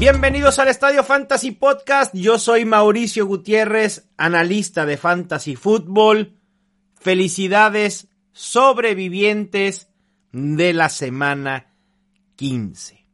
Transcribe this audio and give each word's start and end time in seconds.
Bienvenidos 0.00 0.58
al 0.58 0.68
Estadio 0.68 1.04
Fantasy 1.04 1.50
Podcast. 1.50 2.14
Yo 2.14 2.38
soy 2.38 2.64
Mauricio 2.64 3.26
Gutiérrez, 3.26 4.08
analista 4.16 4.86
de 4.86 4.96
Fantasy 4.96 5.56
Football. 5.56 6.40
Felicidades, 6.98 8.08
sobrevivientes 8.32 9.90
de 10.32 10.72
la 10.72 10.88
semana 10.88 11.74
15. 12.36 13.06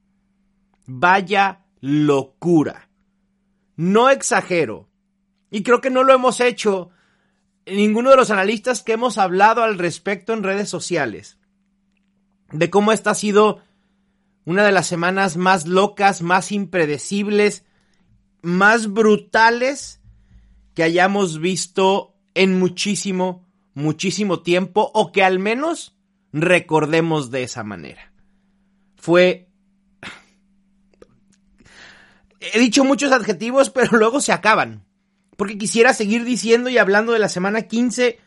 Vaya 0.86 1.64
locura. 1.80 2.88
No 3.74 4.08
exagero. 4.08 4.88
Y 5.50 5.64
creo 5.64 5.80
que 5.80 5.90
no 5.90 6.04
lo 6.04 6.14
hemos 6.14 6.38
hecho 6.38 6.90
ninguno 7.66 8.10
de 8.10 8.16
los 8.16 8.30
analistas 8.30 8.84
que 8.84 8.92
hemos 8.92 9.18
hablado 9.18 9.64
al 9.64 9.76
respecto 9.76 10.34
en 10.34 10.44
redes 10.44 10.68
sociales. 10.68 11.36
De 12.52 12.70
cómo 12.70 12.92
esta 12.92 13.10
ha 13.10 13.16
sido 13.16 13.65
una 14.46 14.64
de 14.64 14.72
las 14.72 14.86
semanas 14.86 15.36
más 15.36 15.66
locas, 15.66 16.22
más 16.22 16.52
impredecibles, 16.52 17.64
más 18.42 18.92
brutales 18.92 20.00
que 20.72 20.84
hayamos 20.84 21.40
visto 21.40 22.14
en 22.34 22.58
muchísimo, 22.58 23.44
muchísimo 23.74 24.40
tiempo 24.42 24.90
o 24.94 25.10
que 25.10 25.24
al 25.24 25.40
menos 25.40 25.96
recordemos 26.32 27.30
de 27.30 27.42
esa 27.42 27.64
manera. 27.64 28.12
Fue... 28.96 29.48
He 32.38 32.60
dicho 32.60 32.84
muchos 32.84 33.10
adjetivos, 33.10 33.70
pero 33.70 33.96
luego 33.98 34.20
se 34.20 34.32
acaban. 34.32 34.86
Porque 35.36 35.58
quisiera 35.58 35.92
seguir 35.92 36.24
diciendo 36.24 36.70
y 36.70 36.78
hablando 36.78 37.12
de 37.12 37.18
la 37.18 37.28
semana 37.28 37.62
15, 37.62 38.20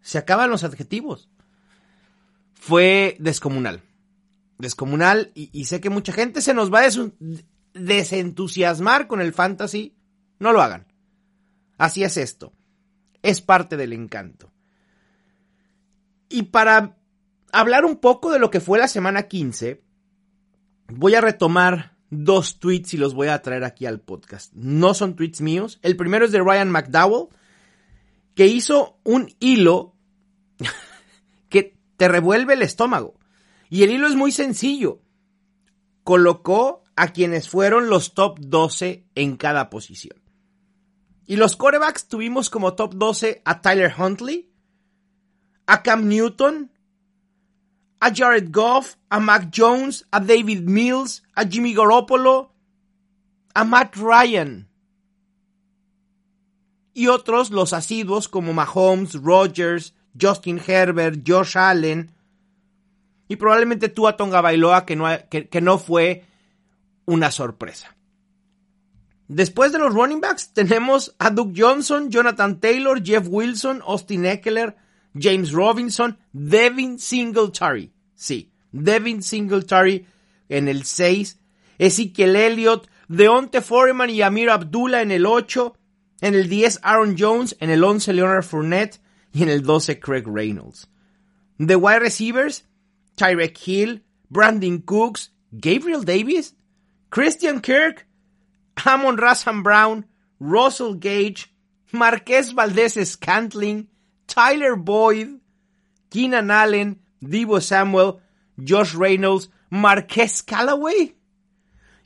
se 0.00 0.18
acaban 0.18 0.48
los 0.48 0.64
adjetivos. 0.64 1.28
Fue 2.54 3.16
descomunal 3.20 3.82
descomunal 4.58 5.30
y, 5.34 5.64
sé 5.64 5.80
que 5.80 5.90
mucha 5.90 6.12
gente 6.12 6.42
se 6.42 6.54
nos 6.54 6.72
va 6.72 6.80
a 6.80 6.88
desentusiasmar 7.74 9.06
con 9.06 9.20
el 9.20 9.32
fantasy. 9.32 9.96
No 10.38 10.52
lo 10.52 10.60
hagan. 10.60 10.86
Así 11.78 12.02
es 12.02 12.16
esto. 12.16 12.52
Es 13.22 13.40
parte 13.40 13.76
del 13.76 13.92
encanto. 13.92 14.52
Y 16.28 16.44
para 16.44 16.98
hablar 17.52 17.84
un 17.84 17.96
poco 17.96 18.30
de 18.30 18.38
lo 18.38 18.50
que 18.50 18.60
fue 18.60 18.78
la 18.78 18.88
semana 18.88 19.24
15, 19.24 19.82
voy 20.88 21.14
a 21.14 21.20
retomar 21.20 21.96
dos 22.10 22.58
tweets 22.58 22.94
y 22.94 22.96
los 22.96 23.14
voy 23.14 23.28
a 23.28 23.40
traer 23.42 23.64
aquí 23.64 23.86
al 23.86 24.00
podcast. 24.00 24.52
No 24.54 24.94
son 24.94 25.14
tweets 25.14 25.40
míos. 25.40 25.78
El 25.82 25.96
primero 25.96 26.24
es 26.24 26.32
de 26.32 26.40
Ryan 26.40 26.70
McDowell, 26.70 27.28
que 28.34 28.46
hizo 28.46 28.98
un 29.04 29.34
hilo 29.40 29.94
que 31.48 31.76
te 31.96 32.08
revuelve 32.08 32.54
el 32.54 32.62
estómago. 32.62 33.17
Y 33.70 33.82
el 33.82 33.90
hilo 33.90 34.06
es 34.06 34.14
muy 34.14 34.32
sencillo. 34.32 35.00
Colocó 36.04 36.84
a 36.96 37.08
quienes 37.08 37.48
fueron 37.48 37.90
los 37.90 38.14
top 38.14 38.38
12 38.40 39.04
en 39.14 39.36
cada 39.36 39.70
posición. 39.70 40.20
Y 41.26 41.36
los 41.36 41.56
corebacks 41.56 42.08
tuvimos 42.08 42.48
como 42.50 42.74
top 42.74 42.94
12 42.94 43.42
a 43.44 43.60
Tyler 43.60 43.92
Huntley, 43.96 44.50
a 45.66 45.82
Cam 45.82 46.08
Newton, 46.08 46.72
a 48.00 48.14
Jared 48.14 48.50
Goff, 48.50 48.96
a 49.10 49.20
Mac 49.20 49.50
Jones, 49.54 50.06
a 50.10 50.20
David 50.20 50.62
Mills, 50.62 51.22
a 51.34 51.44
Jimmy 51.44 51.74
Garoppolo, 51.74 52.54
a 53.54 53.64
Matt 53.64 53.96
Ryan. 53.96 54.68
Y 56.94 57.08
otros, 57.08 57.50
los 57.50 57.72
asiduos 57.72 58.28
como 58.28 58.52
Mahomes, 58.52 59.14
Rogers, 59.14 59.94
Justin 60.20 60.60
Herbert, 60.66 61.22
Josh 61.26 61.56
Allen, 61.56 62.12
y 63.28 63.36
probablemente 63.36 63.88
tú 63.88 64.08
a 64.08 64.16
Tonga 64.16 64.40
Bailoa, 64.40 64.86
que 64.86 64.96
no, 64.96 65.06
que, 65.28 65.60
no 65.60 65.78
fue 65.78 66.24
una 67.04 67.30
sorpresa. 67.30 67.94
Después 69.28 69.72
de 69.72 69.78
los 69.78 69.92
running 69.92 70.22
backs 70.22 70.54
tenemos 70.54 71.14
a 71.18 71.30
Doug 71.30 71.52
Johnson, 71.54 72.10
Jonathan 72.10 72.58
Taylor, 72.58 73.02
Jeff 73.04 73.26
Wilson, 73.28 73.82
Austin 73.86 74.24
Eckler, 74.24 74.76
James 75.14 75.52
Robinson, 75.52 76.18
Devin 76.32 76.98
Singletary. 76.98 77.92
Sí, 78.14 78.50
Devin 78.72 79.22
Singletary 79.22 80.06
en 80.48 80.68
el 80.68 80.84
6, 80.84 81.38
Ezekiel 81.78 82.36
Elliott, 82.36 82.88
Deonte 83.08 83.60
Foreman 83.60 84.08
y 84.08 84.22
Amir 84.22 84.48
Abdullah 84.48 85.02
en 85.02 85.10
el 85.10 85.26
8, 85.26 85.76
en 86.22 86.34
el 86.34 86.48
10 86.48 86.80
Aaron 86.82 87.16
Jones, 87.18 87.56
en 87.60 87.70
el 87.70 87.84
11 87.84 88.12
Leonard 88.14 88.44
Fournette 88.44 89.00
y 89.32 89.42
en 89.42 89.50
el 89.50 89.62
12 89.62 90.00
Craig 90.00 90.24
Reynolds. 90.26 90.88
The 91.58 91.76
wide 91.76 92.00
receivers, 92.00 92.64
Tyrek 93.18 93.58
Hill, 93.58 94.00
Brandon 94.30 94.80
Cooks, 94.80 95.30
Gabriel 95.52 96.04
Davis, 96.04 96.54
Christian 97.10 97.60
Kirk, 97.60 98.06
Amon 98.86 99.18
Rassam 99.18 99.62
Brown, 99.62 100.06
Russell 100.38 100.94
Gage, 100.94 101.52
Marquez 101.92 102.54
Valdez 102.54 102.94
Scantling, 103.04 103.88
Tyler 104.26 104.76
Boyd, 104.76 105.40
Keenan 106.10 106.50
Allen, 106.50 107.00
Divo 107.20 107.60
Samuel, 107.60 108.20
Josh 108.56 108.94
Reynolds, 108.94 109.50
Marquez 109.70 110.42
Callaway. 110.42 111.16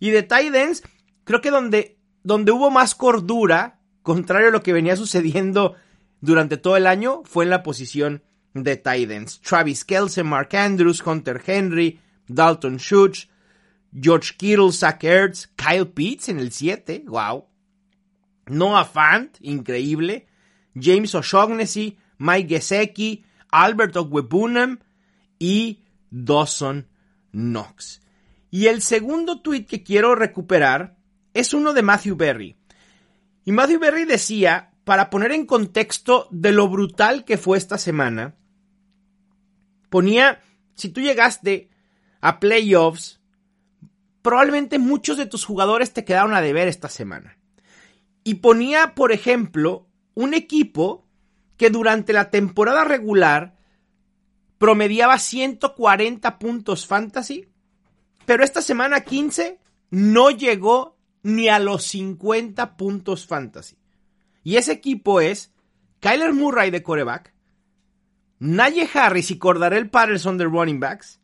Y 0.00 0.11
de 0.11 0.23
Titans, 0.23 0.83
creo 1.25 1.41
que 1.41 1.50
donde, 1.50 1.99
donde 2.23 2.53
hubo 2.53 2.71
más 2.71 2.94
cordura, 2.94 3.81
contrario 4.03 4.49
a 4.49 4.53
lo 4.53 4.62
que 4.62 4.73
venía 4.73 4.97
sucediendo 4.97 5.77
durante 6.21 6.56
todo 6.56 6.77
el 6.77 6.87
año, 6.87 7.23
fue 7.25 7.44
en 7.44 7.50
la 7.50 7.62
posición 7.62 8.23
de 8.55 8.77
Titans. 8.77 9.41
Travis 9.41 9.85
Kelce, 9.85 10.23
Mark 10.23 10.55
Andrews, 10.55 11.01
Hunter 11.05 11.41
Henry, 11.45 12.01
Dalton 12.29 12.79
Schutz, 12.79 13.29
George 13.93 14.37
Kittle, 14.37 14.73
Zach 14.73 15.03
Ertz, 15.05 15.49
Kyle 15.57 15.87
Pitts 15.87 16.29
en 16.29 16.39
el 16.39 16.51
7, 16.51 17.05
wow. 17.07 17.47
Noah 18.47 18.85
Fant, 18.85 19.37
increíble. 19.41 20.27
James 20.75 21.15
O'Shaughnessy, 21.15 21.99
Mike 22.19 22.49
Gesecki, 22.49 23.25
Albert 23.51 23.97
Ogwebunam 23.97 24.79
y 25.39 25.85
Dawson 26.11 26.89
Knox. 27.33 28.01
Y 28.51 28.67
el 28.67 28.83
segundo 28.83 29.41
tweet 29.41 29.65
que 29.65 29.83
quiero 29.83 30.15
recuperar 30.15 30.97
es 31.35 31.55
uno 31.55 31.73
de 31.73 31.83
Matthew 31.83 32.17
Berry. 32.17 32.57
Y 33.45 33.53
Matthew 33.53 33.81
Berry 33.81 34.05
decía, 34.05 34.73
para 34.85 35.11
poner 35.11 35.33
en 35.33 35.47
contexto 35.47 36.29
de 36.31 36.53
lo 36.53 36.69
brutal 36.69 37.25
que 37.25 37.39
fue 37.39 37.59
esta 37.59 37.79
semana, 37.79 38.35
ponía, 39.93 40.41
si 40.75 40.89
tú 40.89 41.03
llegaste 41.03 41.69
a 42.23 42.41
playoffs, 42.41 43.21
probablemente 44.23 44.79
muchos 44.79 45.19
de 45.19 45.27
tus 45.27 45.45
jugadores 45.45 45.93
te 45.93 46.05
quedaron 46.05 46.35
a 46.35 46.41
deber 46.41 46.67
esta 46.67 46.89
semana. 46.89 47.37
Y 48.25 48.37
ponía, 48.37 48.95
por 48.95 49.13
ejemplo, 49.13 49.87
un 50.15 50.33
equipo 50.33 51.07
que 51.59 51.69
durante 51.69 52.15
la 52.15 52.31
temporada 52.31 52.85
regular 52.85 53.59
promediaba 54.57 55.19
140 55.19 56.39
puntos 56.39 56.87
fantasy, 56.87 57.49
pero 58.25 58.45
esta 58.45 58.63
semana 58.63 59.03
15 59.03 59.61
no 59.91 60.31
llegó 60.31 60.97
ni 61.23 61.51
a 61.51 61.59
los 61.59 61.85
50 61.85 62.79
puntos 62.79 63.27
fantasy. 63.27 63.77
Y 64.43 64.57
ese 64.57 64.73
equipo 64.73 65.21
es 65.21 65.53
Kyler 66.01 66.33
Murray 66.33 66.71
de 66.71 66.83
coreback, 66.83 67.35
Naye 68.43 68.89
Harris 68.93 69.31
y 69.31 69.39
Cordarel 69.39 69.89
Patterson 69.89 70.37
de 70.37 70.49
running 70.49 70.81
backs, 70.81 71.21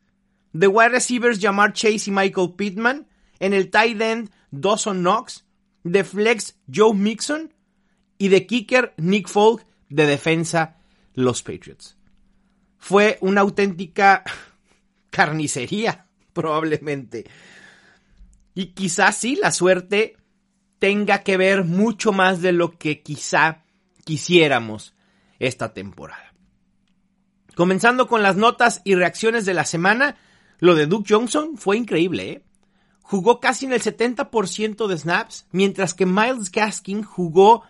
the 0.57 0.67
wide 0.67 0.93
receivers 0.93 1.37
Jamar 1.37 1.73
Chase 1.73 2.09
y 2.09 2.11
Michael 2.11 2.53
Pittman, 2.55 3.07
en 3.41 3.53
el 3.53 3.69
tight 3.69 3.99
end 3.99 4.31
Dawson 4.51 5.01
Knox, 5.01 5.43
de 5.83 6.05
flex 6.05 6.55
Joe 6.73 6.93
Mixon 6.93 7.53
y 8.17 8.29
de 8.29 8.47
kicker 8.47 8.93
Nick 8.95 9.27
Folk 9.27 9.65
de 9.89 10.05
defensa 10.05 10.77
los 11.13 11.43
Patriots. 11.43 11.97
Fue 12.77 13.17
una 13.19 13.41
auténtica 13.41 14.23
carnicería, 15.09 16.05
probablemente. 16.31 17.29
Y 18.53 18.67
quizás 18.67 19.17
sí, 19.17 19.35
la 19.35 19.51
suerte 19.51 20.15
tenga 20.79 21.23
que 21.23 21.35
ver 21.35 21.65
mucho 21.65 22.13
más 22.13 22.41
de 22.41 22.53
lo 22.53 22.77
que 22.77 23.01
quizá 23.01 23.65
quisiéramos 24.05 24.95
esta 25.37 25.73
temporada. 25.73 26.28
Comenzando 27.59 28.07
con 28.07 28.23
las 28.23 28.37
notas 28.37 28.79
y 28.85 28.95
reacciones 28.95 29.43
de 29.43 29.53
la 29.53 29.65
semana, 29.65 30.15
lo 30.59 30.75
de 30.75 30.85
Duke 30.85 31.13
Johnson 31.13 31.57
fue 31.57 31.75
increíble, 31.75 32.29
¿eh? 32.29 32.43
Jugó 33.01 33.41
casi 33.41 33.65
en 33.65 33.73
el 33.73 33.81
70% 33.81 34.87
de 34.87 34.97
snaps, 34.97 35.45
mientras 35.51 35.93
que 35.93 36.05
Miles 36.05 36.53
Gaskin 36.53 37.03
jugó 37.03 37.63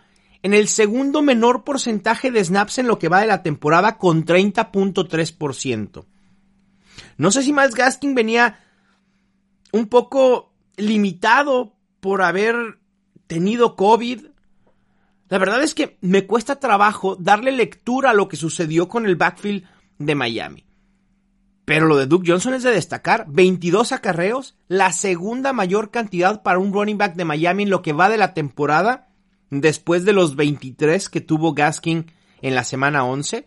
en 0.44 0.54
el 0.54 0.68
segundo 0.68 1.22
menor 1.22 1.64
porcentaje 1.64 2.30
de 2.30 2.44
snaps 2.44 2.78
en 2.78 2.86
lo 2.86 3.00
que 3.00 3.08
va 3.08 3.20
de 3.20 3.26
la 3.26 3.42
temporada 3.42 3.98
con 3.98 4.24
30.3%. 4.24 6.04
No 7.16 7.32
sé 7.32 7.42
si 7.42 7.52
Miles 7.52 7.74
Gaskin 7.74 8.14
venía 8.14 8.60
un 9.72 9.88
poco 9.88 10.52
limitado 10.76 11.74
por 11.98 12.22
haber 12.22 12.78
tenido 13.26 13.74
COVID. 13.74 14.24
La 15.30 15.38
verdad 15.38 15.64
es 15.64 15.74
que 15.74 15.98
me 16.00 16.28
cuesta 16.28 16.60
trabajo 16.60 17.16
darle 17.16 17.50
lectura 17.50 18.10
a 18.10 18.14
lo 18.14 18.28
que 18.28 18.36
sucedió 18.36 18.88
con 18.88 19.04
el 19.04 19.16
backfield 19.16 19.64
de 20.00 20.16
Miami. 20.16 20.64
Pero 21.64 21.86
lo 21.86 21.96
de 21.96 22.06
Duke 22.06 22.28
Johnson 22.28 22.54
es 22.54 22.64
de 22.64 22.72
destacar. 22.72 23.26
22 23.28 23.92
acarreos, 23.92 24.56
la 24.66 24.92
segunda 24.92 25.52
mayor 25.52 25.92
cantidad 25.92 26.42
para 26.42 26.58
un 26.58 26.72
running 26.72 26.98
back 26.98 27.14
de 27.14 27.24
Miami 27.24 27.62
en 27.62 27.70
lo 27.70 27.82
que 27.82 27.92
va 27.92 28.08
de 28.08 28.16
la 28.16 28.34
temporada, 28.34 29.08
después 29.50 30.04
de 30.04 30.12
los 30.12 30.34
23 30.34 31.08
que 31.08 31.20
tuvo 31.20 31.54
Gaskin 31.54 32.10
en 32.42 32.54
la 32.56 32.64
semana 32.64 33.04
11. 33.04 33.46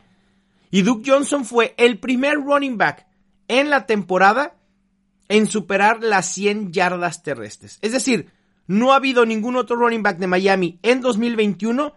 Y 0.71 0.83
Duke 0.83 1.11
Johnson 1.11 1.43
fue 1.43 1.73
el 1.77 1.99
primer 1.99 2.35
running 2.35 2.77
back 2.77 3.07
en 3.49 3.69
la 3.69 3.85
temporada 3.85 4.55
en 5.27 5.47
superar 5.47 6.01
las 6.01 6.27
100 6.27 6.71
yardas 6.71 7.23
terrestres. 7.23 7.77
Es 7.81 7.91
decir, 7.91 8.29
no 8.67 8.93
ha 8.93 8.97
habido 8.97 9.25
ningún 9.25 9.57
otro 9.57 9.75
running 9.75 10.03
back 10.03 10.17
de 10.17 10.27
Miami 10.27 10.79
en 10.83 11.01
2021 11.01 11.93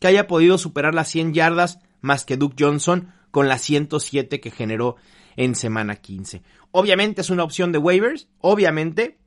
que 0.00 0.06
haya 0.06 0.26
podido 0.26 0.58
superar 0.58 0.94
las 0.94 1.08
100 1.08 1.32
yardas 1.32 1.78
más 2.00 2.24
que 2.24 2.36
Duke 2.36 2.56
Johnson 2.58 3.08
con 3.32 3.48
las 3.48 3.62
107 3.62 4.40
que 4.40 4.52
generó 4.52 4.94
en 5.36 5.56
semana 5.56 5.96
15. 5.96 6.42
Obviamente 6.70 7.22
es 7.22 7.30
una 7.30 7.42
opción 7.42 7.72
de 7.72 7.78
waivers, 7.78 8.28
obviamente, 8.38 9.18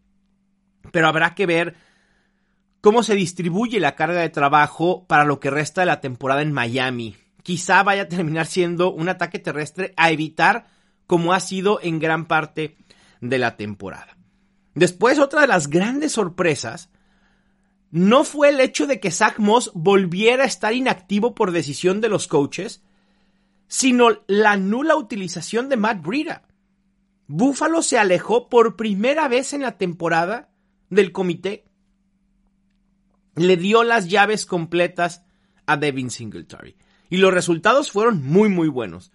pero 0.92 1.10
habrá 1.10 1.36
que 1.36 1.46
ver 1.46 1.76
cómo 2.80 3.04
se 3.04 3.16
distribuye 3.16 3.82
la 3.82 3.96
carga 3.96 4.22
de 4.22 4.30
trabajo 4.30 5.06
para 5.08 5.26
lo 5.26 5.42
que 5.42 5.50
resta 5.50 5.82
de 5.82 5.88
la 5.88 6.00
temporada 6.00 6.44
en 6.44 6.54
Miami. 6.54 7.18
Quizá 7.44 7.84
vaya 7.84 8.04
a 8.04 8.08
terminar 8.08 8.46
siendo 8.46 8.94
un 8.94 9.10
ataque 9.10 9.40
terrestre 9.40 9.94
a 9.98 10.12
evitar 10.12 10.68
como 11.08 11.34
ha 11.34 11.40
sido 11.40 11.80
en 11.82 12.00
gran 12.00 12.26
parte 12.26 12.78
de 13.22 13.40
la 13.40 13.58
temporada. 13.58 14.18
Después, 14.76 15.20
otra 15.20 15.42
de 15.42 15.48
las 15.48 15.68
grandes 15.68 16.12
sorpresas 16.14 16.90
no 17.90 18.24
fue 18.24 18.50
el 18.50 18.60
hecho 18.60 18.88
de 18.88 19.00
que 19.00 19.10
Zach 19.10 19.40
Moss 19.40 19.72
volviera 19.74 20.44
a 20.44 20.48
estar 20.48 20.74
inactivo 20.74 21.34
por 21.34 21.52
decisión 21.52 22.02
de 22.02 22.10
los 22.10 22.28
coaches, 22.28 22.84
sino 23.68 24.10
la 24.28 24.58
nula 24.58 24.96
utilización 24.96 25.70
de 25.70 25.78
Matt 25.78 26.02
Breida. 26.02 26.48
Buffalo 27.28 27.82
se 27.82 27.98
alejó 27.98 28.50
por 28.50 28.76
primera 28.76 29.28
vez 29.28 29.54
en 29.54 29.62
la 29.62 29.78
temporada 29.78 30.50
del 30.90 31.12
comité. 31.12 31.66
Le 33.36 33.58
dio 33.58 33.84
las 33.84 34.08
llaves 34.08 34.46
completas 34.46 35.24
a 35.66 35.78
Devin 35.78 36.10
Singletary. 36.10 36.78
Y 37.10 37.18
los 37.18 37.34
resultados 37.34 37.92
fueron 37.92 38.24
muy 38.24 38.50
muy 38.50 38.68
buenos 38.68 39.12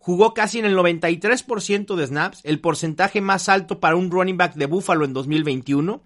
jugó 0.00 0.32
casi 0.34 0.58
en 0.58 0.64
el 0.64 0.76
93% 0.76 1.94
de 1.94 2.06
snaps, 2.06 2.40
el 2.44 2.60
porcentaje 2.60 3.20
más 3.20 3.48
alto 3.48 3.80
para 3.80 3.96
un 3.96 4.10
running 4.10 4.38
back 4.38 4.54
de 4.54 4.66
Buffalo 4.66 5.04
en 5.04 5.12
2021, 5.12 6.02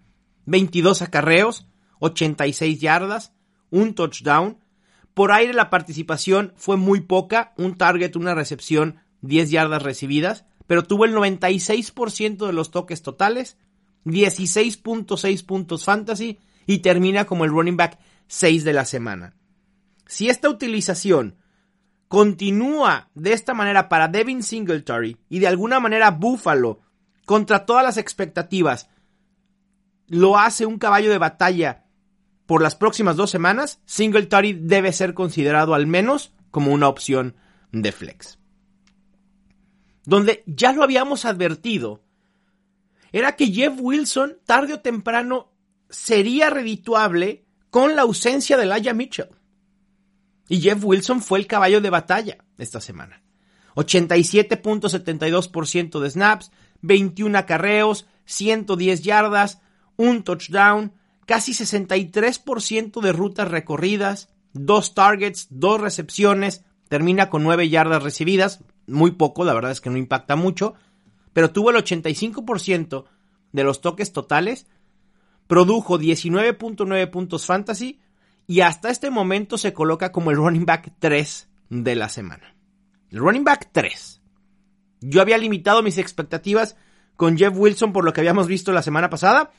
22 0.46 1.00
acarreos, 1.00 1.68
86 2.00 2.80
yardas, 2.80 3.32
un 3.70 3.94
touchdown. 3.94 4.58
Por 5.14 5.30
aire 5.30 5.54
la 5.54 5.70
participación 5.70 6.52
fue 6.56 6.76
muy 6.76 7.00
poca, 7.00 7.54
un 7.56 7.76
target, 7.76 8.16
una 8.16 8.34
recepción, 8.34 8.96
10 9.22 9.50
yardas 9.50 9.82
recibidas, 9.82 10.44
pero 10.66 10.82
tuvo 10.82 11.04
el 11.04 11.14
96% 11.14 12.46
de 12.46 12.52
los 12.52 12.70
toques 12.72 13.02
totales, 13.02 13.56
16.6 14.04 15.46
puntos 15.46 15.84
fantasy 15.84 16.38
y 16.66 16.78
termina 16.78 17.24
como 17.26 17.44
el 17.44 17.50
running 17.50 17.76
back 17.76 17.98
6 18.26 18.64
de 18.64 18.72
la 18.72 18.84
semana. 18.84 19.36
Si 20.06 20.28
esta 20.28 20.48
utilización 20.48 21.36
continúa 22.08 23.10
de 23.14 23.32
esta 23.32 23.54
manera 23.54 23.88
para 23.88 24.08
Devin 24.08 24.42
Singletary 24.42 25.16
y 25.28 25.38
de 25.38 25.46
alguna 25.46 25.80
manera 25.80 26.10
Buffalo, 26.10 26.80
contra 27.24 27.64
todas 27.64 27.84
las 27.84 27.96
expectativas, 27.96 28.88
lo 30.08 30.38
hace 30.38 30.66
un 30.66 30.78
caballo 30.78 31.10
de 31.10 31.18
batalla 31.18 31.83
por 32.46 32.62
las 32.62 32.76
próximas 32.76 33.16
dos 33.16 33.30
semanas, 33.30 33.80
Singletary 33.86 34.52
debe 34.52 34.92
ser 34.92 35.14
considerado 35.14 35.74
al 35.74 35.86
menos 35.86 36.32
como 36.50 36.72
una 36.72 36.88
opción 36.88 37.36
de 37.72 37.92
flex. 37.92 38.38
Donde 40.04 40.42
ya 40.46 40.72
lo 40.72 40.82
habíamos 40.82 41.24
advertido, 41.24 42.02
era 43.12 43.36
que 43.36 43.46
Jeff 43.46 43.74
Wilson 43.78 44.38
tarde 44.44 44.74
o 44.74 44.80
temprano 44.80 45.52
sería 45.88 46.50
redituable 46.50 47.46
con 47.70 47.96
la 47.96 48.02
ausencia 48.02 48.56
de 48.56 48.66
Laia 48.66 48.92
Mitchell. 48.92 49.30
Y 50.48 50.60
Jeff 50.60 50.84
Wilson 50.84 51.22
fue 51.22 51.38
el 51.38 51.46
caballo 51.46 51.80
de 51.80 51.90
batalla 51.90 52.38
esta 52.58 52.80
semana. 52.80 53.22
87.72% 53.76 56.00
de 56.00 56.10
snaps, 56.10 56.50
21 56.82 57.38
acarreos, 57.38 58.06
110 58.26 59.02
yardas, 59.02 59.60
un 59.96 60.22
touchdown, 60.22 60.92
casi 61.26 61.52
63% 61.52 63.00
de 63.00 63.12
rutas 63.12 63.50
recorridas, 63.50 64.28
dos 64.52 64.94
targets, 64.94 65.48
dos 65.50 65.80
recepciones, 65.80 66.64
termina 66.88 67.30
con 67.30 67.42
9 67.42 67.68
yardas 67.68 68.02
recibidas, 68.02 68.64
muy 68.86 69.12
poco, 69.12 69.44
la 69.44 69.54
verdad 69.54 69.72
es 69.72 69.80
que 69.80 69.90
no 69.90 69.96
impacta 69.96 70.36
mucho, 70.36 70.74
pero 71.32 71.50
tuvo 71.50 71.70
el 71.70 71.76
85% 71.76 73.04
de 73.52 73.64
los 73.64 73.80
toques 73.80 74.12
totales, 74.12 74.66
produjo 75.46 75.98
19.9 75.98 77.10
puntos 77.10 77.46
fantasy, 77.46 78.00
y 78.46 78.60
hasta 78.60 78.90
este 78.90 79.10
momento 79.10 79.58
se 79.58 79.72
coloca 79.72 80.12
como 80.12 80.30
el 80.30 80.36
running 80.36 80.66
back 80.66 80.92
3 80.98 81.48
de 81.70 81.96
la 81.96 82.08
semana. 82.08 82.54
El 83.10 83.20
running 83.20 83.44
back 83.44 83.70
3. 83.72 84.20
Yo 85.00 85.22
había 85.22 85.38
limitado 85.38 85.82
mis 85.82 85.98
expectativas 85.98 86.76
con 87.16 87.38
Jeff 87.38 87.54
Wilson 87.56 87.92
por 87.92 88.04
lo 88.04 88.12
que 88.12 88.20
habíamos 88.20 88.46
visto 88.46 88.72
la 88.72 88.82
semana 88.82 89.08
pasada. 89.08 89.50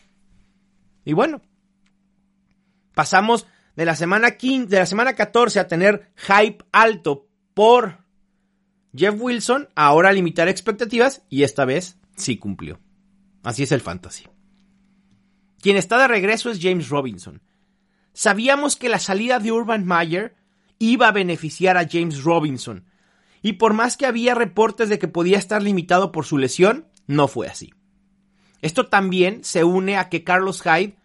Y 1.04 1.14
bueno, 1.14 1.42
pasamos 2.96 3.46
de 3.76 3.86
la 3.86 3.96
semana 3.96 4.32
15, 4.32 4.68
de 4.68 4.80
la 4.80 4.86
semana 4.86 5.14
14 5.14 5.60
a 5.60 5.68
tener 5.68 6.12
hype 6.16 6.66
alto 6.72 7.28
por 7.54 8.00
Jeff 8.96 9.16
Wilson, 9.20 9.70
ahora 9.76 10.14
limitar 10.14 10.48
expectativas 10.48 11.24
y 11.30 11.44
esta 11.44 11.66
vez 11.66 12.00
sí 12.16 12.38
cumplió. 12.38 12.80
Así 13.44 13.64
es 13.64 13.72
el 13.72 13.82
fantasy. 13.82 14.26
Quien 15.62 15.78
está 15.78 15.98
de 16.00 16.08
regreso 16.08 16.50
es 16.50 16.60
James 16.62 16.90
Robinson. 16.90 17.42
Sabíamos 18.14 18.76
que 18.76 18.90
la 18.90 19.00
salida 19.00 19.40
de 19.40 19.52
Urban 19.52 19.86
Meyer 19.86 20.36
iba 20.80 21.08
a 21.08 21.12
beneficiar 21.12 21.78
a 21.78 21.88
James 21.90 22.24
Robinson, 22.24 22.86
y 23.42 23.54
por 23.54 23.74
más 23.74 23.98
que 23.98 24.06
había 24.06 24.34
reportes 24.34 24.90
de 24.90 24.98
que 24.98 25.08
podía 25.08 25.38
estar 25.38 25.62
limitado 25.62 26.12
por 26.12 26.26
su 26.26 26.38
lesión, 26.38 26.88
no 27.08 27.28
fue 27.28 27.48
así. 27.48 27.74
Esto 28.62 28.88
también 28.88 29.44
se 29.44 29.64
une 29.64 29.98
a 29.98 30.10
que 30.10 30.24
Carlos 30.24 30.64
Hyde 30.64 30.98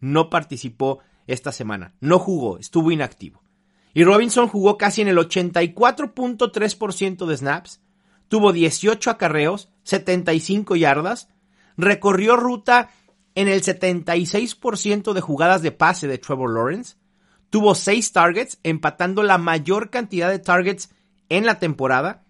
no 0.00 0.30
participó 0.30 1.00
esta 1.28 1.52
semana, 1.52 1.94
no 2.00 2.18
jugó, 2.18 2.58
estuvo 2.58 2.90
inactivo. 2.90 3.44
Y 3.94 4.02
Robinson 4.02 4.48
jugó 4.48 4.76
casi 4.76 5.02
en 5.02 5.08
el 5.08 5.18
84.3% 5.18 7.26
de 7.26 7.36
snaps, 7.36 7.80
tuvo 8.28 8.52
18 8.52 9.10
acarreos, 9.10 9.70
75 9.84 10.76
yardas, 10.76 11.28
recorrió 11.76 12.36
ruta 12.36 12.90
en 13.34 13.48
el 13.48 13.62
76% 13.62 15.12
de 15.12 15.20
jugadas 15.20 15.62
de 15.62 15.72
pase 15.72 16.08
de 16.08 16.18
Trevor 16.18 16.52
Lawrence, 16.52 16.96
tuvo 17.50 17.74
6 17.74 18.12
targets, 18.12 18.58
empatando 18.62 19.22
la 19.22 19.38
mayor 19.38 19.90
cantidad 19.90 20.30
de 20.30 20.38
targets 20.38 20.90
en 21.28 21.46
la 21.46 21.58
temporada, 21.58 22.24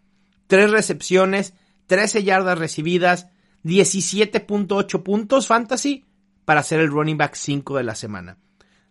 3 0.49 0.71
recepciones, 0.71 1.55
13 1.87 2.25
yardas 2.25 2.59
recibidas, 2.59 3.29
17.8 3.65 5.03
puntos 5.03 5.47
fantasy 5.47 6.05
para 6.45 6.63
ser 6.63 6.81
el 6.81 6.89
running 6.89 7.19
back 7.19 7.35
5 7.35 7.77
de 7.77 7.83
la 7.83 7.95
semana. 7.95 8.39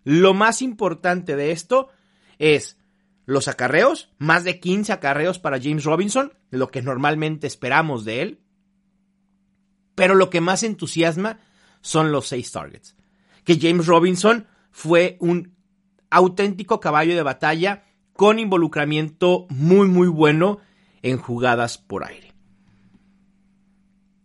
Lo 0.09 0.33
más 0.33 0.61
importante 0.61 1.35
de 1.35 1.51
esto 1.51 1.89
es 2.39 2.77
los 3.25 3.49
acarreos, 3.49 4.09
más 4.19 4.45
de 4.45 4.61
15 4.61 4.93
acarreos 4.93 5.37
para 5.37 5.61
James 5.61 5.83
Robinson, 5.83 6.31
lo 6.49 6.69
que 6.69 6.81
normalmente 6.81 7.45
esperamos 7.45 8.05
de 8.05 8.21
él. 8.21 8.39
Pero 9.95 10.15
lo 10.15 10.29
que 10.29 10.39
más 10.39 10.63
entusiasma 10.63 11.41
son 11.81 12.13
los 12.13 12.25
seis 12.25 12.49
targets. 12.53 12.95
Que 13.43 13.59
James 13.59 13.85
Robinson 13.85 14.47
fue 14.71 15.17
un 15.19 15.57
auténtico 16.09 16.79
caballo 16.79 17.13
de 17.13 17.23
batalla 17.23 17.83
con 18.13 18.39
involucramiento 18.39 19.45
muy 19.49 19.89
muy 19.89 20.07
bueno 20.07 20.59
en 21.01 21.17
jugadas 21.17 21.77
por 21.77 22.05
aire. 22.05 22.33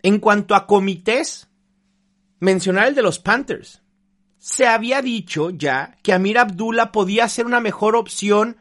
En 0.05 0.21
cuanto 0.21 0.55
a 0.55 0.69
comités, 0.69 1.49
mencionar 2.39 2.87
el 2.87 2.95
de 2.95 3.03
los 3.03 3.19
Panthers. 3.19 3.82
Se 4.43 4.67
había 4.67 5.01
dicho 5.03 5.51
ya 5.51 5.97
que 6.03 6.13
Amir 6.13 6.37
Abdullah 6.37 6.91
podía 6.91 7.29
ser 7.29 7.47
una 7.47 7.61
mejor 7.61 7.95
opción 7.95 8.57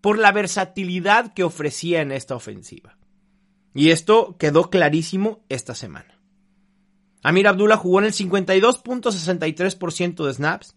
por 0.00 0.16
la 0.16 0.32
versatilidad 0.32 1.34
que 1.34 1.44
ofrecía 1.44 2.00
en 2.00 2.12
esta 2.12 2.34
ofensiva. 2.34 2.96
Y 3.74 3.90
esto 3.90 4.38
quedó 4.38 4.70
clarísimo 4.70 5.44
esta 5.50 5.74
semana. 5.74 6.18
Amir 7.22 7.46
Abdullah 7.46 7.76
jugó 7.76 7.98
en 7.98 8.06
el 8.06 8.14
52.63% 8.14 10.24
de 10.24 10.32
snaps, 10.32 10.76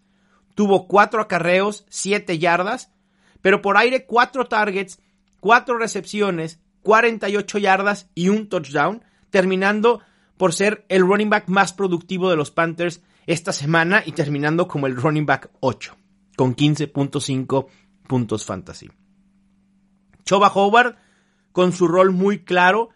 tuvo 0.54 0.86
4 0.86 1.22
acarreos, 1.22 1.86
7 1.88 2.38
yardas, 2.38 2.92
pero 3.40 3.62
por 3.62 3.78
aire 3.78 4.04
4 4.04 4.48
targets, 4.48 5.00
4 5.40 5.78
recepciones, 5.78 6.60
48 6.82 7.56
yardas 7.56 8.10
y 8.14 8.28
un 8.28 8.50
touchdown, 8.50 9.02
terminando 9.30 10.02
por 10.36 10.52
ser 10.52 10.84
el 10.90 11.06
running 11.06 11.30
back 11.30 11.48
más 11.48 11.72
productivo 11.72 12.28
de 12.28 12.36
los 12.36 12.50
Panthers 12.50 13.00
esta 13.26 13.52
semana 13.52 14.02
y 14.04 14.12
terminando 14.12 14.68
como 14.68 14.86
el 14.86 14.96
running 14.96 15.26
back 15.26 15.50
8, 15.60 15.96
con 16.36 16.54
15.5 16.54 17.66
puntos 18.06 18.44
fantasy. 18.44 18.90
Choba 20.24 20.48
Howard, 20.48 20.96
con 21.52 21.72
su 21.72 21.88
rol 21.88 22.12
muy 22.12 22.44
claro, 22.44 22.90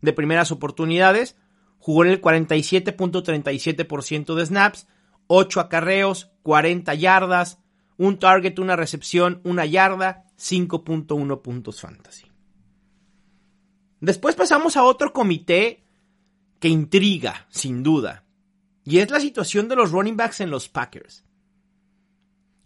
de 0.00 0.12
primeras 0.12 0.52
oportunidades, 0.52 1.36
jugó 1.78 2.04
en 2.04 2.10
el 2.10 2.20
47.37% 2.20 4.34
de 4.34 4.46
snaps, 4.46 4.86
8 5.26 5.60
acarreos, 5.60 6.30
40 6.42 6.94
yardas, 6.94 7.58
un 7.96 8.18
target, 8.18 8.58
una 8.58 8.76
recepción, 8.76 9.40
una 9.44 9.64
yarda, 9.66 10.24
5.1 10.38 11.42
puntos 11.42 11.80
fantasy. 11.80 12.26
Después 14.00 14.36
pasamos 14.36 14.76
a 14.76 14.84
otro 14.84 15.12
comité 15.12 15.82
que 16.60 16.68
intriga, 16.68 17.48
sin 17.50 17.82
duda, 17.82 18.24
y 18.88 19.00
es 19.00 19.10
la 19.10 19.20
situación 19.20 19.68
de 19.68 19.76
los 19.76 19.90
running 19.90 20.16
backs 20.16 20.40
en 20.40 20.50
los 20.50 20.70
Packers. 20.70 21.22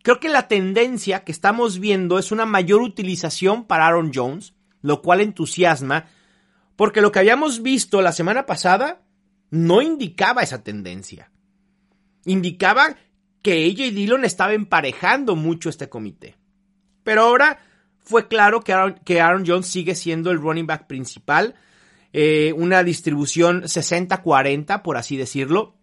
Creo 0.05 0.21
que 0.21 0.29
la 0.29 0.47
tendencia 0.47 1.25
que 1.25 1.33
estamos 1.33 1.81
viendo 1.81 2.17
es 2.17 2.31
una 2.31 2.47
mayor 2.47 2.81
utilización 2.81 3.64
para 3.64 3.88
Aaron 3.88 4.12
Jones, 4.14 4.55
lo 4.83 5.02
cual 5.02 5.21
entusiasma, 5.21 6.07
porque 6.76 7.00
lo 7.00 7.11
que 7.11 7.19
habíamos 7.19 7.61
visto 7.62 8.02
la 8.02 8.12
semana 8.12 8.47
pasada 8.47 9.02
no 9.50 9.83
indicaba 9.83 10.43
esa 10.43 10.62
tendencia. 10.62 11.33
Indicaba 12.25 12.97
que 13.43 13.67
AJ 13.67 13.93
Dillon 13.93 14.25
estaba 14.25 14.55
emparejando 14.55 15.35
mucho 15.35 15.71
este 15.71 15.88
comité. 15.88 16.37
Pero 17.02 17.23
ahora 17.23 17.59
fue 17.99 18.29
claro 18.29 18.61
que 18.61 19.21
Aaron, 19.21 19.45
Jones 19.45 19.67
sigue 19.67 19.97
siendo 19.97 20.31
el 20.31 20.38
running 20.38 20.69
back 20.69 20.87
principal. 20.87 21.57
Eh, 22.12 22.52
una 22.57 22.85
distribución 22.85 23.62
60-40, 23.64 24.83
por 24.83 24.97
así 24.97 25.17
decirlo. 25.17 25.82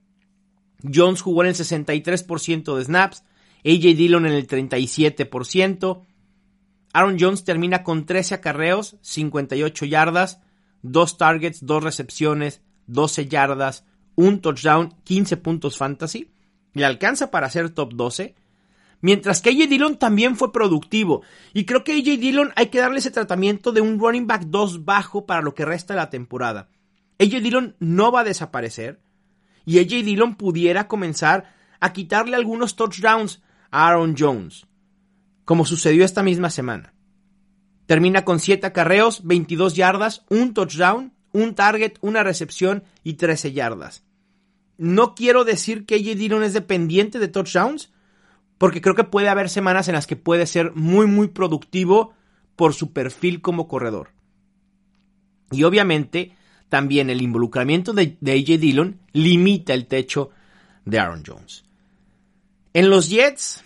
Jones 0.84 1.22
jugó 1.22 1.44
en 1.44 1.50
el 1.50 1.56
63% 1.56 2.76
de 2.76 2.84
snaps, 2.84 3.24
AJ 3.66 3.96
Dillon 3.96 4.26
en 4.26 4.34
el 4.34 4.48
37%. 4.48 6.02
Aaron 6.94 7.18
Jones 7.20 7.44
termina 7.44 7.84
con 7.84 8.06
13 8.06 8.36
acarreos, 8.36 8.98
58 9.02 9.86
yardas, 9.86 10.42
2 10.82 11.18
targets, 11.18 11.66
2 11.66 11.84
recepciones, 11.84 12.62
12 12.88 13.28
yardas, 13.28 13.86
un 14.16 14.42
touchdown, 14.42 14.96
15 15.04 15.38
puntos 15.38 15.78
fantasy. 15.78 16.32
Le 16.74 16.86
alcanza 16.86 17.32
para 17.32 17.50
ser 17.50 17.70
top 17.70 17.94
12. 17.94 18.36
Mientras 19.02 19.42
que 19.42 19.50
AJ 19.50 19.70
Dillon 19.70 19.98
también 19.98 20.36
fue 20.36 20.52
productivo. 20.52 21.22
Y 21.54 21.66
creo 21.66 21.84
que 21.84 21.94
AJ 21.94 22.20
Dillon 22.20 22.52
hay 22.56 22.68
que 22.68 22.80
darle 22.80 23.00
ese 23.00 23.12
tratamiento 23.12 23.72
de 23.72 23.82
un 23.82 24.00
running 24.00 24.28
back 24.28 24.44
2 24.48 24.86
bajo 24.86 25.26
para 25.26 25.42
lo 25.42 25.54
que 25.54 25.66
resta 25.66 25.94
de 25.94 26.00
la 26.00 26.10
temporada. 26.10 26.70
AJ 27.20 27.42
Dillon 27.42 27.76
no 27.80 28.12
va 28.12 28.22
a 28.22 28.26
desaparecer. 28.26 29.00
Y 29.70 29.78
AJ 29.78 30.04
Dillon 30.04 30.34
pudiera 30.34 30.88
comenzar 30.88 31.54
a 31.80 31.94
quitarle 31.94 32.36
algunos 32.36 32.76
touchdowns 32.76 33.44
a 33.70 33.88
Aaron 33.88 34.16
Jones. 34.18 34.66
Como 35.46 35.64
sucedió 35.64 36.04
esta 36.04 36.24
misma 36.24 36.50
semana. 36.50 36.96
Termina 37.86 38.26
con 38.26 38.40
7 38.40 38.66
acarreos, 38.66 39.24
22 39.26 39.76
yardas, 39.76 40.26
un 40.28 40.56
touchdown, 40.56 41.14
un 41.34 41.54
target, 41.54 42.00
una 42.02 42.24
recepción 42.24 42.84
y 43.04 43.14
13 43.14 43.54
yardas. 43.54 44.04
No 44.80 45.14
quiero 45.14 45.44
decir 45.44 45.86
que 45.86 45.98
AJ 45.98 46.18
Dillon 46.18 46.42
es 46.42 46.54
dependiente 46.54 47.20
de 47.20 47.28
touchdowns, 47.28 47.94
porque 48.58 48.82
creo 48.82 48.96
que 48.96 49.04
puede 49.04 49.30
haber 49.30 49.50
semanas 49.50 49.88
en 49.88 49.94
las 49.94 50.08
que 50.08 50.16
puede 50.16 50.48
ser 50.48 50.74
muy, 50.74 51.06
muy 51.06 51.28
productivo 51.28 52.16
por 52.56 52.74
su 52.74 52.92
perfil 52.92 53.44
como 53.44 53.68
corredor. 53.68 54.14
Y 55.52 55.64
obviamente, 55.64 56.36
también 56.70 57.10
el 57.10 57.22
involucramiento 57.22 57.94
de, 57.94 58.18
AJ 58.22 58.60
Dillon 58.60 59.00
limita 59.12 59.74
el 59.74 59.88
techo 59.88 60.30
de 60.86 61.00
Aaron 61.00 61.24
Jones. 61.26 61.66
En 62.74 62.90
los 62.90 63.10
Jets 63.10 63.64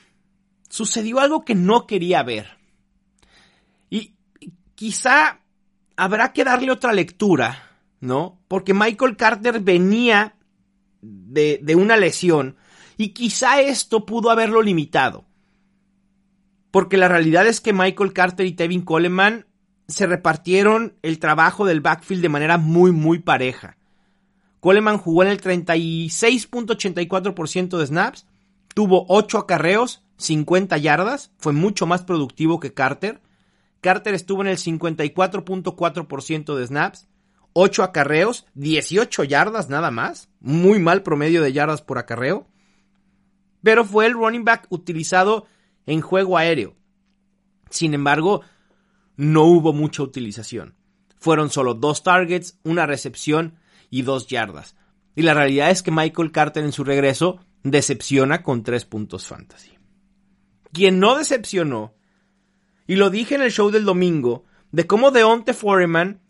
sucedió 0.69 1.19
algo 1.19 1.43
que 1.43 1.53
no 1.53 1.85
quería 1.85 2.23
ver. 2.23 2.57
Y 3.89 4.15
quizá 4.75 5.41
habrá 5.97 6.33
que 6.33 6.45
darle 6.45 6.71
otra 6.71 6.93
lectura, 6.93 7.77
¿no? 7.99 8.39
Porque 8.47 8.73
Michael 8.73 9.17
Carter 9.17 9.59
venía 9.59 10.35
de, 11.01 11.59
de 11.61 11.75
una 11.75 11.97
lesión 11.97 12.55
y 12.97 13.09
quizá 13.09 13.61
esto 13.61 14.05
pudo 14.05 14.29
haberlo 14.31 14.61
limitado. 14.61 15.25
Porque 16.71 16.97
la 16.97 17.09
realidad 17.09 17.45
es 17.45 17.61
que 17.61 17.73
Michael 17.73 18.13
Carter 18.13 18.45
y 18.45 18.53
Tevin 18.53 18.81
Coleman 18.81 19.45
se 19.87 20.07
repartieron 20.07 20.97
el 21.01 21.19
trabajo 21.19 21.65
del 21.65 21.79
backfield 21.81 22.21
de 22.21 22.29
manera 22.29 22.57
muy, 22.57 22.91
muy 22.91 23.19
pareja. 23.19 23.77
Coleman 24.59 24.97
jugó 24.97 25.23
en 25.23 25.29
el 25.29 25.41
36.84% 25.41 27.77
de 27.77 27.85
snaps, 27.85 28.27
tuvo 28.73 29.05
8 29.09 29.39
acarreos, 29.39 30.03
50 30.17 30.77
yardas, 30.77 31.31
fue 31.37 31.53
mucho 31.53 31.85
más 31.85 32.03
productivo 32.03 32.59
que 32.59 32.73
Carter. 32.73 33.21
Carter 33.81 34.13
estuvo 34.13 34.41
en 34.41 34.47
el 34.47 34.57
54.4% 34.57 36.55
de 36.55 36.67
snaps, 36.67 37.07
8 37.53 37.83
acarreos, 37.83 38.45
18 38.53 39.23
yardas 39.25 39.69
nada 39.69 39.91
más, 39.91 40.29
muy 40.39 40.79
mal 40.79 41.03
promedio 41.03 41.43
de 41.43 41.51
yardas 41.51 41.81
por 41.81 41.97
acarreo 41.97 42.47
pero 43.63 43.85
fue 43.85 44.05
el 44.05 44.13
running 44.13 44.43
back 44.43 44.67
utilizado 44.69 45.47
en 45.87 46.01
juego 46.01 46.37
aéreo. 46.37 46.75
Sin 47.69 47.95
embargo, 47.95 48.41
no 49.15 49.43
hubo 49.43 49.73
mucha 49.73 50.03
utilización. 50.03 50.75
Fueron 51.17 51.49
solo 51.49 51.73
dos 51.73 52.03
targets, 52.03 52.59
una 52.63 52.85
recepción 52.85 53.57
y 53.89 54.01
dos 54.01 54.27
yardas. 54.27 54.75
Y 55.15 55.21
la 55.21 55.33
realidad 55.33 55.71
es 55.71 55.83
que 55.83 55.91
Michael 55.91 56.31
Carter 56.31 56.63
en 56.63 56.71
su 56.71 56.83
regreso 56.83 57.39
decepciona 57.63 58.43
con 58.43 58.63
tres 58.63 58.85
puntos 58.85 59.27
fantasy. 59.27 59.77
Quien 60.71 60.99
no 60.99 61.15
decepcionó, 61.15 61.93
y 62.87 62.95
lo 62.95 63.09
dije 63.09 63.35
en 63.35 63.41
el 63.41 63.51
show 63.51 63.69
del 63.69 63.85
domingo, 63.85 64.43
de 64.71 64.87
cómo 64.87 65.11
Deonte 65.11 65.53
Foreman 65.53 66.21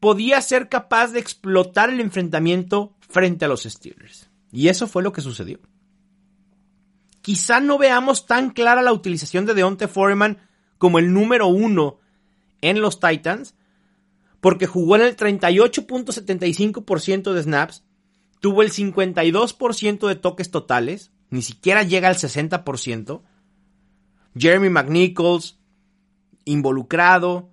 podía 0.00 0.40
ser 0.42 0.68
capaz 0.68 1.12
de 1.12 1.20
explotar 1.20 1.90
el 1.90 2.00
enfrentamiento 2.00 2.96
frente 3.00 3.44
a 3.44 3.48
los 3.48 3.62
Steelers. 3.62 4.30
Y 4.50 4.68
eso 4.68 4.88
fue 4.88 5.02
lo 5.02 5.12
que 5.12 5.20
sucedió 5.20 5.60
quizá 7.22 7.60
no 7.60 7.78
veamos 7.78 8.26
tan 8.26 8.50
clara 8.50 8.82
la 8.82 8.92
utilización 8.92 9.46
de 9.46 9.54
Deontay 9.54 9.88
Foreman 9.88 10.38
como 10.80 10.98
el 10.98 11.12
número 11.12 11.46
uno 11.46 12.00
en 12.62 12.80
los 12.80 12.98
Titans, 13.00 13.54
porque 14.40 14.66
jugó 14.66 14.96
en 14.96 15.02
el 15.02 15.14
38.75% 15.14 17.34
de 17.34 17.42
snaps, 17.42 17.84
tuvo 18.40 18.62
el 18.62 18.72
52% 18.72 20.08
de 20.08 20.14
toques 20.14 20.50
totales, 20.50 21.12
ni 21.28 21.42
siquiera 21.42 21.82
llega 21.82 22.08
al 22.08 22.14
60%. 22.14 23.20
Jeremy 24.34 24.70
McNichols, 24.70 25.58
involucrado, 26.46 27.50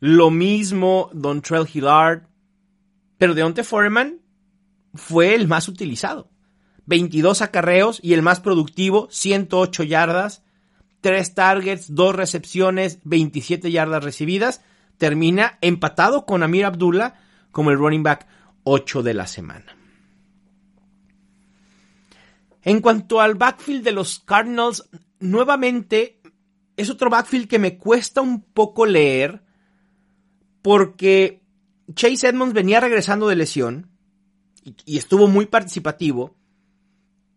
lo 0.00 0.32
mismo 0.32 1.10
Don 1.12 1.42
Trell 1.42 1.68
Hillard, 1.72 2.26
pero 3.18 3.34
Deontay 3.34 3.62
Foreman 3.62 4.20
fue 4.94 5.36
el 5.36 5.46
más 5.46 5.68
utilizado. 5.68 6.28
22 6.86 7.40
acarreos 7.40 8.00
y 8.02 8.14
el 8.14 8.22
más 8.22 8.40
productivo, 8.40 9.06
108 9.12 9.84
yardas, 9.84 10.42
3 11.00 11.34
targets, 11.34 11.94
2 11.94 12.14
recepciones, 12.14 13.00
27 13.04 13.70
yardas 13.70 14.04
recibidas. 14.04 14.62
Termina 14.96 15.58
empatado 15.60 16.26
con 16.26 16.42
Amir 16.42 16.64
Abdullah 16.64 17.14
como 17.50 17.70
el 17.70 17.78
running 17.78 18.02
back 18.02 18.26
8 18.64 19.02
de 19.02 19.14
la 19.14 19.26
semana. 19.26 19.76
En 22.62 22.80
cuanto 22.80 23.20
al 23.20 23.36
backfield 23.36 23.84
de 23.84 23.92
los 23.92 24.18
Cardinals, 24.18 24.88
nuevamente 25.20 26.20
es 26.76 26.90
otro 26.90 27.08
backfield 27.08 27.48
que 27.48 27.58
me 27.58 27.78
cuesta 27.78 28.20
un 28.20 28.42
poco 28.42 28.84
leer 28.84 29.42
porque 30.62 31.42
Chase 31.94 32.28
Edmonds 32.28 32.54
venía 32.54 32.80
regresando 32.80 33.28
de 33.28 33.36
lesión 33.36 33.90
y 34.84 34.98
estuvo 34.98 35.28
muy 35.28 35.46
participativo 35.46 36.38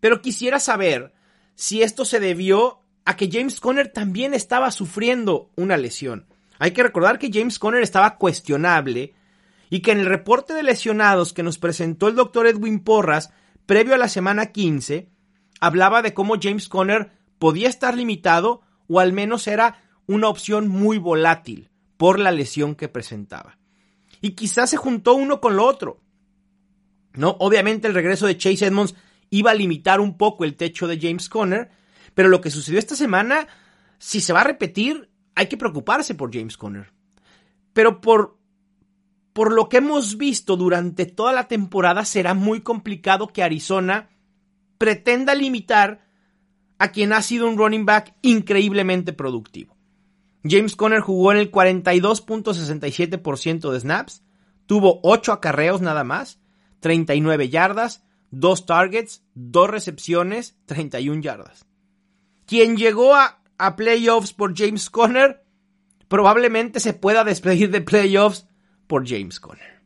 pero 0.02 0.22
quisiera 0.22 0.60
saber 0.60 1.14
si 1.56 1.84
esto 1.84 2.04
se 2.04 2.20
debió 2.20 2.81
a 3.06 3.16
que 3.16 3.30
James 3.32 3.60
Conner 3.60 3.92
también 3.92 4.34
estaba 4.34 4.72
sufriendo 4.72 5.50
una 5.56 5.78
lesión. 5.78 6.26
Hay 6.60 6.72
que 6.72 6.84
recordar 6.84 7.18
que 7.18 7.32
James 7.34 7.58
Conner 7.58 7.82
estaba 7.82 8.18
cuestionable 8.18 9.14
y 9.70 9.82
que 9.82 9.92
en 9.92 10.00
el 10.00 10.06
reporte 10.06 10.54
de 10.54 10.64
lesionados 10.64 11.34
que 11.34 11.44
nos 11.44 11.58
presentó 11.58 12.08
el 12.08 12.16
doctor 12.16 12.46
Edwin 12.46 12.80
Porras 12.80 13.32
previo 13.66 13.96
a 13.96 13.98
la 13.98 14.10
semana 14.10 14.48
15, 14.48 15.10
hablaba 15.60 16.02
de 16.02 16.14
cómo 16.14 16.36
James 16.40 16.68
Conner 16.68 17.12
podía 17.40 17.70
estar 17.70 17.96
limitado 17.96 18.62
o 18.88 19.00
al 19.00 19.14
menos 19.14 19.48
era 19.48 19.82
una 20.06 20.28
opción 20.28 20.68
muy 20.68 20.98
volátil 20.98 21.70
por 21.98 22.20
la 22.20 22.32
lesión 22.32 22.76
que 22.76 22.90
presentaba. 22.90 23.58
Y 24.22 24.32
quizás 24.32 24.70
se 24.70 24.78
juntó 24.78 25.14
uno 25.16 25.42
con 25.42 25.56
lo 25.56 25.66
otro. 25.66 26.02
No, 27.14 27.38
obviamente 27.40 27.88
el 27.88 27.94
regreso 27.94 28.28
de 28.28 28.38
Chase 28.38 28.66
Edmonds 28.66 28.96
iba 29.30 29.52
a 29.52 29.56
limitar 29.56 30.00
un 30.00 30.18
poco 30.18 30.44
el 30.44 30.56
techo 30.56 30.88
de 30.88 31.00
James 31.00 31.30
Conner, 31.30 31.72
pero 32.14 32.30
lo 32.30 32.42
que 32.42 32.52
sucedió 32.52 32.80
esta 32.80 32.96
semana, 32.96 33.48
si 33.98 34.22
se 34.22 34.34
va 34.34 34.42
a 34.42 34.46
repetir, 34.46 35.10
hay 35.36 35.48
que 35.48 35.58
preocuparse 35.58 36.16
por 36.16 36.34
James 36.34 36.58
Conner. 36.58 36.92
Pero 37.74 38.02
por, 38.02 38.38
por 39.34 39.54
lo 39.54 39.70
que 39.70 39.78
hemos 39.78 40.18
visto 40.18 40.58
durante 40.58 41.06
toda 41.06 41.32
la 41.34 41.48
temporada, 41.48 42.04
será 42.06 42.34
muy 42.34 42.62
complicado 42.62 43.28
que 43.28 43.44
Arizona 43.44 44.10
pretenda 44.78 45.36
limitar 45.36 46.08
a 46.80 46.92
quien 46.92 47.14
ha 47.14 47.22
sido 47.22 47.48
un 47.48 47.58
running 47.58 47.86
back 47.86 48.16
increíblemente 48.24 49.14
productivo. 49.14 49.78
James 50.44 50.76
Conner 50.76 51.02
jugó 51.02 51.32
en 51.32 51.38
el 51.38 51.52
42.67% 51.52 53.72
de 53.72 53.80
snaps, 53.80 54.24
tuvo 54.66 55.00
8 55.04 55.34
acarreos 55.34 55.82
nada 55.82 56.04
más, 56.04 56.40
39 56.80 57.50
yardas, 57.50 58.04
2 58.32 58.66
targets, 58.66 59.24
2 59.36 59.70
recepciones, 59.70 60.58
31 60.66 61.22
yardas. 61.22 61.68
Quien 62.52 62.76
llegó 62.76 63.16
a, 63.16 63.40
playoffs 63.78 64.34
por 64.34 64.54
James 64.58 64.90
Conner, 64.90 65.46
probablemente 66.10 66.82
se 66.82 66.94
pueda 66.94 67.24
despedir 67.24 67.72
de 67.72 67.80
playoffs 67.80 68.46
por 68.88 69.08
James 69.08 69.40
Conner. 69.40 69.82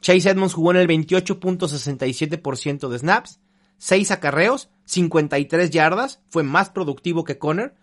Chase 0.00 0.30
Edmonds 0.30 0.54
jugó 0.54 0.70
en 0.70 0.76
el 0.76 0.86
28.67% 0.86 2.88
de 2.88 2.96
snaps, 2.96 3.40
6 3.78 4.12
acarreos, 4.12 4.70
53 4.84 5.70
yardas, 5.70 6.20
fue 6.28 6.44
más 6.44 6.70
productivo 6.70 7.24
que 7.24 7.38
Conner, 7.38 7.74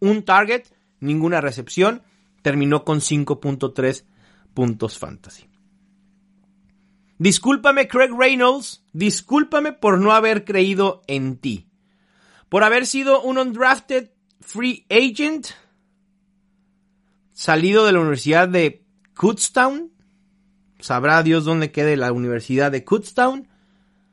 un 0.00 0.24
target, 0.24 0.68
ninguna 1.00 1.42
recepción, 1.42 2.00
terminó 2.40 2.86
con 2.86 3.00
5.3 3.00 4.04
puntos 4.54 4.98
fantasy. 4.98 5.50
Discúlpame 7.18 7.86
Craig 7.86 8.12
Reynolds, 8.18 8.82
discúlpame 8.94 9.74
por 9.74 9.98
no 9.98 10.12
haber 10.12 10.46
creído 10.46 11.02
en 11.06 11.36
ti, 11.36 11.65
por 12.48 12.64
haber 12.64 12.86
sido 12.86 13.22
un 13.22 13.38
undrafted 13.38 14.10
free 14.40 14.86
agent 14.90 15.48
salido 17.32 17.84
de 17.84 17.92
la 17.92 18.00
Universidad 18.00 18.48
de 18.48 18.84
Kutztown, 19.16 19.92
sabrá 20.78 21.22
Dios 21.22 21.44
dónde 21.44 21.72
quede 21.72 21.96
la 21.96 22.12
Universidad 22.12 22.72
de 22.72 22.84
Kutztown, 22.84 23.48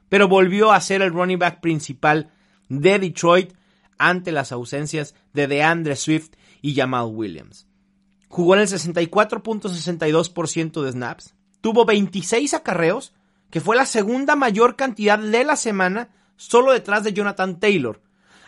pero 0.10 0.28
volvió 0.28 0.72
a 0.72 0.82
ser 0.82 1.02
el 1.02 1.14
running 1.14 1.40
back 1.40 1.62
principal 1.62 2.32
de 2.70 3.00
Detroit 3.00 3.54
ante 3.98 4.32
las 4.32 4.52
ausencias 4.52 5.16
de 5.34 5.48
DeAndre 5.48 5.96
Swift 5.96 6.34
y 6.62 6.76
Jamal 6.76 7.08
Williams. 7.12 7.66
Jugó 8.28 8.54
en 8.56 8.62
el 8.62 8.68
64.62% 8.68 10.82
de 10.82 10.92
snaps, 10.92 11.36
tuvo 11.62 11.86
26 11.86 12.56
acarreos, 12.56 13.14
que 13.50 13.62
fue 13.62 13.76
la 13.76 13.86
segunda 13.86 14.36
mayor 14.36 14.76
cantidad 14.76 15.20
de 15.20 15.44
la 15.44 15.56
semana, 15.56 16.10
solo 16.36 16.74
detrás 16.74 17.04
de 17.04 17.14
Jonathan 17.14 17.60
Taylor. 17.60 18.02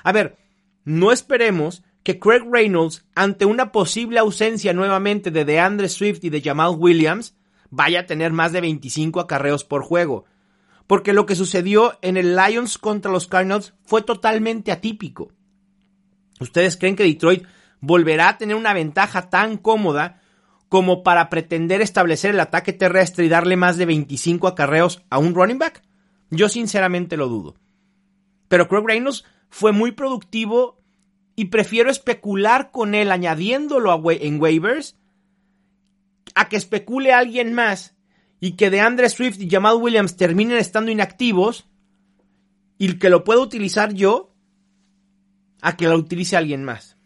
A 0.06 0.12
ver, 0.12 0.38
no 0.84 1.12
esperemos 1.12 1.84
que 2.04 2.20
Craig 2.20 2.44
Reynolds, 2.48 3.04
ante 3.16 3.46
una 3.46 3.72
posible 3.72 4.20
ausencia 4.20 4.72
nuevamente 4.72 5.32
de 5.32 5.46
DeAndre 5.46 5.90
Swift 5.90 6.24
y 6.24 6.30
de 6.30 6.44
Jamal 6.44 6.76
Williams, 6.78 7.36
vaya 7.72 8.02
a 8.02 8.06
tener 8.06 8.32
más 8.32 8.52
de 8.52 8.62
25 8.62 9.20
acarreos 9.20 9.64
por 9.64 9.82
juego. 9.82 10.26
Porque 10.86 11.12
lo 11.12 11.26
que 11.26 11.34
sucedió 11.34 11.98
en 12.04 12.18
el 12.18 12.36
Lions 12.36 12.78
contra 12.78 13.12
los 13.12 13.26
Cardinals 13.26 13.74
fue 13.84 14.04
totalmente 14.04 14.72
atípico. 14.72 15.32
¿Ustedes 16.40 16.78
creen 16.78 16.96
que 16.96 17.04
Detroit 17.04 17.44
volverá 17.82 18.30
a 18.30 18.38
tener 18.38 18.56
una 18.56 18.74
ventaja 18.74 19.32
tan 19.32 19.58
cómoda 19.58 20.22
como 20.70 21.02
para 21.02 21.32
pretender 21.32 21.82
establecer 21.82 22.36
el 22.36 22.40
ataque 22.42 22.74
terrestre 22.74 23.26
y 23.26 23.30
darle 23.30 23.56
más 23.56 23.78
de 23.78 23.88
25 23.88 24.48
acarreos 24.48 25.02
a 25.10 25.18
un 25.18 25.34
running 25.34 25.58
back? 25.58 25.82
Yo 26.30 26.48
sinceramente 26.48 27.18
lo 27.18 27.28
dudo. 27.28 27.56
Pero 28.48 28.68
Craig 28.68 28.84
Reynolds 28.86 29.26
fue 29.56 29.72
muy 29.72 29.94
productivo 29.94 30.84
y 31.38 31.46
prefiero 31.46 31.90
especular 31.90 32.72
con 32.72 32.94
él 32.94 33.10
añadiéndolo 33.10 34.12
en 34.12 34.42
waivers 34.42 34.98
a 36.34 36.50
que 36.50 36.58
especule 36.58 37.14
alguien 37.14 37.54
más 37.54 37.96
y 38.42 38.58
que 38.58 38.70
de 38.70 38.82
Andre 38.82 39.08
Swift 39.08 39.40
y 39.40 39.50
Jamal 39.50 39.78
Williams 39.78 40.18
terminen 40.18 40.58
estando 40.58 40.92
inactivos 40.92 41.70
y 42.78 43.00
que 43.00 43.10
lo 43.10 43.24
pueda 43.24 43.40
utilizar 43.40 43.94
yo 43.94 44.36
a 45.62 45.78
que 45.78 45.88
lo 45.88 45.96
utilice 45.96 46.36
alguien 46.36 46.66
más. 46.66 46.98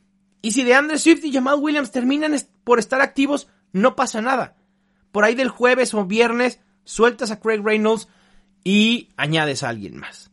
Y 0.42 0.54
si 0.54 0.64
de 0.64 0.74
Andre 0.74 0.98
Swift 0.98 1.24
y 1.26 1.32
Jamal 1.32 1.60
Williams 1.60 1.92
terminan 1.92 2.36
por 2.64 2.80
estar 2.80 3.00
activos, 3.00 3.48
no 3.74 3.96
pasa 3.96 4.24
nada. 4.24 4.58
Por 5.12 5.24
ahí 5.24 5.36
del 5.36 5.50
jueves 5.50 5.94
o 5.94 6.04
viernes 6.04 6.62
sueltas 6.84 7.30
a 7.30 7.40
Craig 7.40 7.62
Reynolds 7.64 8.08
y 8.64 9.10
añades 9.18 9.62
a 9.62 9.70
alguien 9.70 9.98
más. 9.98 10.32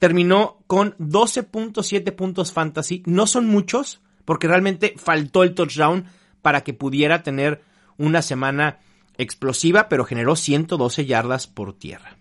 Terminó 0.00 0.64
con 0.66 0.96
12.7 0.96 2.16
puntos 2.16 2.52
fantasy. 2.52 3.04
No 3.06 3.28
son 3.28 3.46
muchos, 3.46 4.00
porque 4.24 4.48
realmente 4.48 4.94
faltó 4.96 5.44
el 5.44 5.54
touchdown 5.54 6.06
para 6.42 6.62
que 6.62 6.74
pudiera 6.74 7.22
tener 7.22 7.62
una 7.98 8.22
semana 8.22 8.80
explosiva, 9.18 9.88
pero 9.88 10.04
generó 10.04 10.36
112 10.36 11.04
yardas 11.04 11.46
por 11.46 11.78
tierra. 11.78 12.16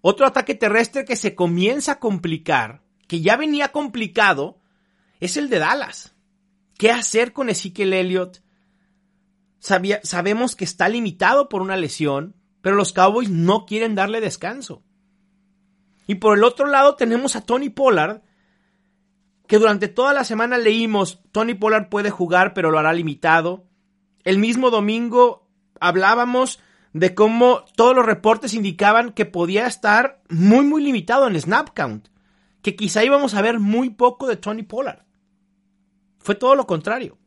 Otro 0.00 0.26
ataque 0.26 0.54
terrestre 0.54 1.04
que 1.04 1.16
se 1.16 1.34
comienza 1.34 1.92
a 1.92 1.98
complicar, 2.00 2.82
que 3.06 3.20
ya 3.20 3.36
venía 3.36 3.72
complicado, 3.72 4.58
es 5.20 5.36
el 5.36 5.48
de 5.48 5.60
Dallas. 5.60 6.14
¿Qué 6.76 6.90
hacer 6.90 7.32
con 7.32 7.48
Ezekiel 7.48 7.94
Elliott? 7.94 8.42
sabemos 9.60 10.56
que 10.56 10.64
está 10.64 10.90
limitado 10.90 11.48
por 11.48 11.62
una 11.62 11.76
lesión, 11.76 12.36
pero 12.60 12.76
los 12.76 12.92
Cowboys 12.92 13.30
no 13.30 13.64
quieren 13.64 13.94
darle 13.94 14.20
descanso. 14.20 14.82
Y 16.06 16.16
por 16.16 16.36
el 16.36 16.44
otro 16.44 16.66
lado 16.66 16.96
tenemos 16.96 17.36
a 17.36 17.40
Tony 17.40 17.70
Pollard, 17.70 18.22
que 19.46 19.58
durante 19.58 19.88
toda 19.88 20.12
la 20.12 20.24
semana 20.24 20.58
leímos, 20.58 21.20
Tony 21.32 21.54
Pollard 21.54 21.88
puede 21.88 22.10
jugar, 22.10 22.54
pero 22.54 22.70
lo 22.70 22.78
hará 22.78 22.92
limitado. 22.92 23.64
El 24.24 24.38
mismo 24.38 24.70
domingo 24.70 25.46
hablábamos 25.80 26.60
de 26.92 27.14
cómo 27.14 27.64
todos 27.76 27.94
los 27.94 28.06
reportes 28.06 28.54
indicaban 28.54 29.12
que 29.12 29.26
podía 29.26 29.66
estar 29.66 30.22
muy, 30.28 30.64
muy 30.64 30.82
limitado 30.82 31.26
en 31.26 31.38
snap 31.40 31.70
count, 31.74 32.08
que 32.62 32.76
quizá 32.76 33.04
íbamos 33.04 33.34
a 33.34 33.42
ver 33.42 33.58
muy 33.58 33.90
poco 33.90 34.26
de 34.26 34.36
Tony 34.36 34.62
Pollard. 34.62 35.04
Fue 36.18 36.34
todo 36.34 36.54
lo 36.54 36.66
contrario. 36.66 37.18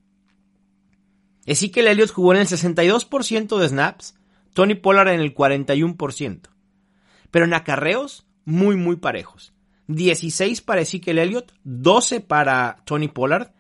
Ezekiel 1.46 1.88
Elliott 1.88 2.12
jugó 2.12 2.34
en 2.34 2.42
el 2.42 2.48
62% 2.48 3.58
de 3.58 3.68
snaps, 3.68 4.16
Tony 4.54 4.76
Pollard 4.76 5.10
en 5.10 5.22
el 5.22 5.34
41%. 5.34 6.50
Pero 7.32 7.46
en 7.46 7.54
acarreos, 7.54 8.27
muy, 8.48 8.78
muy 8.78 8.96
parejos. 8.96 9.54
16 9.88 10.62
para 10.62 10.80
Ezekiel 10.80 11.20
Elliott, 11.20 11.52
12 11.66 12.22
para 12.22 12.78
Tony 12.86 13.10
Pollard. 13.10 13.52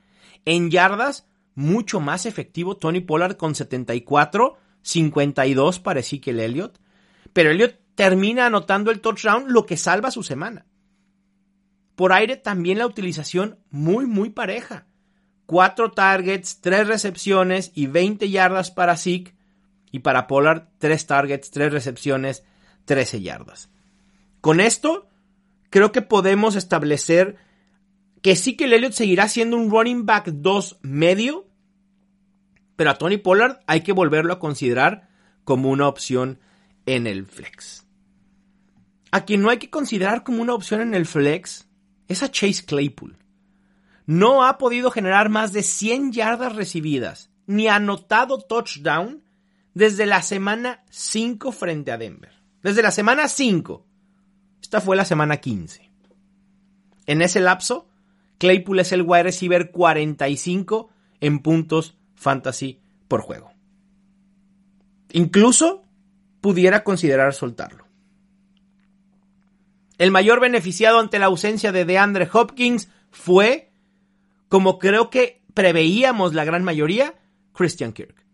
En 0.46 0.72
yardas, 0.72 1.28
mucho 1.56 2.00
más 2.00 2.26
efectivo 2.26 2.78
Tony 2.78 3.02
Pollard 3.02 3.36
con 3.36 3.54
74, 3.54 4.58
52 4.82 5.80
para 5.80 6.00
Ezekiel 6.00 6.40
Elliott. 6.40 6.80
Pero 7.34 7.52
Elliott 7.52 7.76
termina 7.96 8.46
anotando 8.46 8.90
el 8.90 9.02
touchdown, 9.02 9.52
lo 9.52 9.66
que 9.66 9.76
salva 9.76 10.10
su 10.10 10.24
semana. 10.24 10.66
Por 11.96 12.14
aire 12.14 12.38
también 12.38 12.78
la 12.78 12.86
utilización 12.86 13.60
muy, 13.70 14.06
muy 14.06 14.30
pareja. 14.30 14.88
4 15.48 15.92
targets, 15.92 16.62
3 16.62 16.88
recepciones 16.88 17.74
y 17.76 17.88
20 17.88 18.30
yardas 18.30 18.72
para 18.72 18.96
Zeke. 18.96 19.36
Y 19.92 20.00
para 20.00 20.28
Pollard, 20.28 20.70
3 20.78 21.08
targets, 21.08 21.52
3 21.52 21.74
recepciones, 21.74 22.46
13 22.86 23.22
yardas. 23.22 23.70
Con 24.42 24.60
esto, 24.60 25.10
creo 25.70 25.92
que 25.92 26.02
podemos 26.02 26.56
establecer 26.56 27.38
que 28.22 28.36
sí 28.36 28.56
que 28.56 28.66
el 28.66 28.74
Elliott 28.74 28.94
seguirá 28.94 29.30
siendo 29.30 29.58
un 29.58 29.70
running 29.70 30.06
back 30.06 30.28
2 30.28 30.80
medio, 30.82 31.48
pero 32.76 32.92
a 32.92 32.98
Tony 32.98 33.18
Pollard 33.18 33.60
hay 33.68 33.82
que 33.82 33.94
volverlo 33.94 34.34
a 34.34 34.40
considerar 34.40 35.10
como 35.44 35.70
una 35.70 35.88
opción 35.88 36.40
en 36.86 37.08
el 37.08 37.26
flex. 37.26 37.86
A 39.12 39.26
quien 39.26 39.42
no 39.42 39.50
hay 39.50 39.58
que 39.58 39.70
considerar 39.70 40.24
como 40.24 40.42
una 40.42 40.54
opción 40.54 40.82
en 40.82 40.94
el 40.94 41.06
flex 41.06 41.68
es 42.08 42.24
a 42.24 42.30
Chase 42.30 42.66
Claypool. 42.66 43.18
No 44.06 44.46
ha 44.46 44.58
podido 44.58 44.92
generar 44.92 45.30
más 45.30 45.54
de 45.54 45.64
100 45.64 46.12
yardas 46.12 46.56
recibidas, 46.56 47.30
ni 47.46 47.68
anotado 47.68 48.40
touchdown 48.40 49.24
desde 49.74 50.06
la 50.06 50.22
semana 50.22 50.84
5 50.90 51.52
frente 51.52 51.92
a 51.92 51.98
Denver. 51.98 52.34
Desde 52.62 52.82
la 52.82 52.92
semana 52.92 53.28
5. 53.28 53.87
Esta 54.68 54.82
fue 54.82 54.98
la 54.98 55.06
semana 55.06 55.38
15. 55.38 55.90
En 57.06 57.22
ese 57.22 57.40
lapso, 57.40 57.88
Claypool 58.38 58.82
es 58.82 58.92
el 58.92 59.02
wide 59.02 59.24
receiver 59.24 59.72
45 59.72 60.90
en 61.22 61.40
puntos 61.40 61.96
fantasy 62.16 62.82
por 63.08 63.22
juego. 63.22 63.54
Incluso 65.14 65.84
pudiera 66.42 66.84
considerar 66.84 67.34
soltarlo. 67.34 67.86
El 70.00 70.12
mayor 70.12 70.42
beneficiado 70.42 71.00
ante 71.00 71.18
la 71.18 71.28
ausencia 71.28 71.72
de 71.72 71.86
DeAndre 71.86 72.30
Hopkins 72.34 72.90
fue, 73.10 73.72
como 74.50 74.80
creo 74.80 75.10
que 75.10 75.44
preveíamos 75.54 76.34
la 76.34 76.44
gran 76.44 76.66
mayoría, 76.66 77.16
Christian 77.54 77.94
Kirk. 77.94 78.27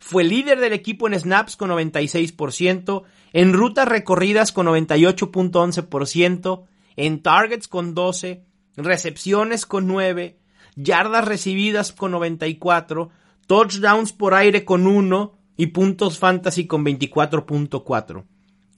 Fue 0.00 0.24
líder 0.24 0.58
del 0.60 0.72
equipo 0.72 1.06
en 1.06 1.14
snaps 1.14 1.56
con 1.56 1.70
96%, 1.70 3.02
en 3.34 3.52
rutas 3.52 3.86
recorridas 3.86 4.50
con 4.50 4.66
98.11%, 4.66 6.64
en 6.96 7.22
targets 7.22 7.68
con 7.68 7.94
12, 7.94 8.42
recepciones 8.76 9.66
con 9.66 9.86
9, 9.86 10.38
yardas 10.74 11.26
recibidas 11.26 11.92
con 11.92 12.12
94, 12.12 13.10
touchdowns 13.46 14.12
por 14.14 14.32
aire 14.34 14.64
con 14.64 14.86
1 14.86 15.38
y 15.58 15.66
puntos 15.66 16.18
fantasy 16.18 16.66
con 16.66 16.82
24.4. 16.84 18.24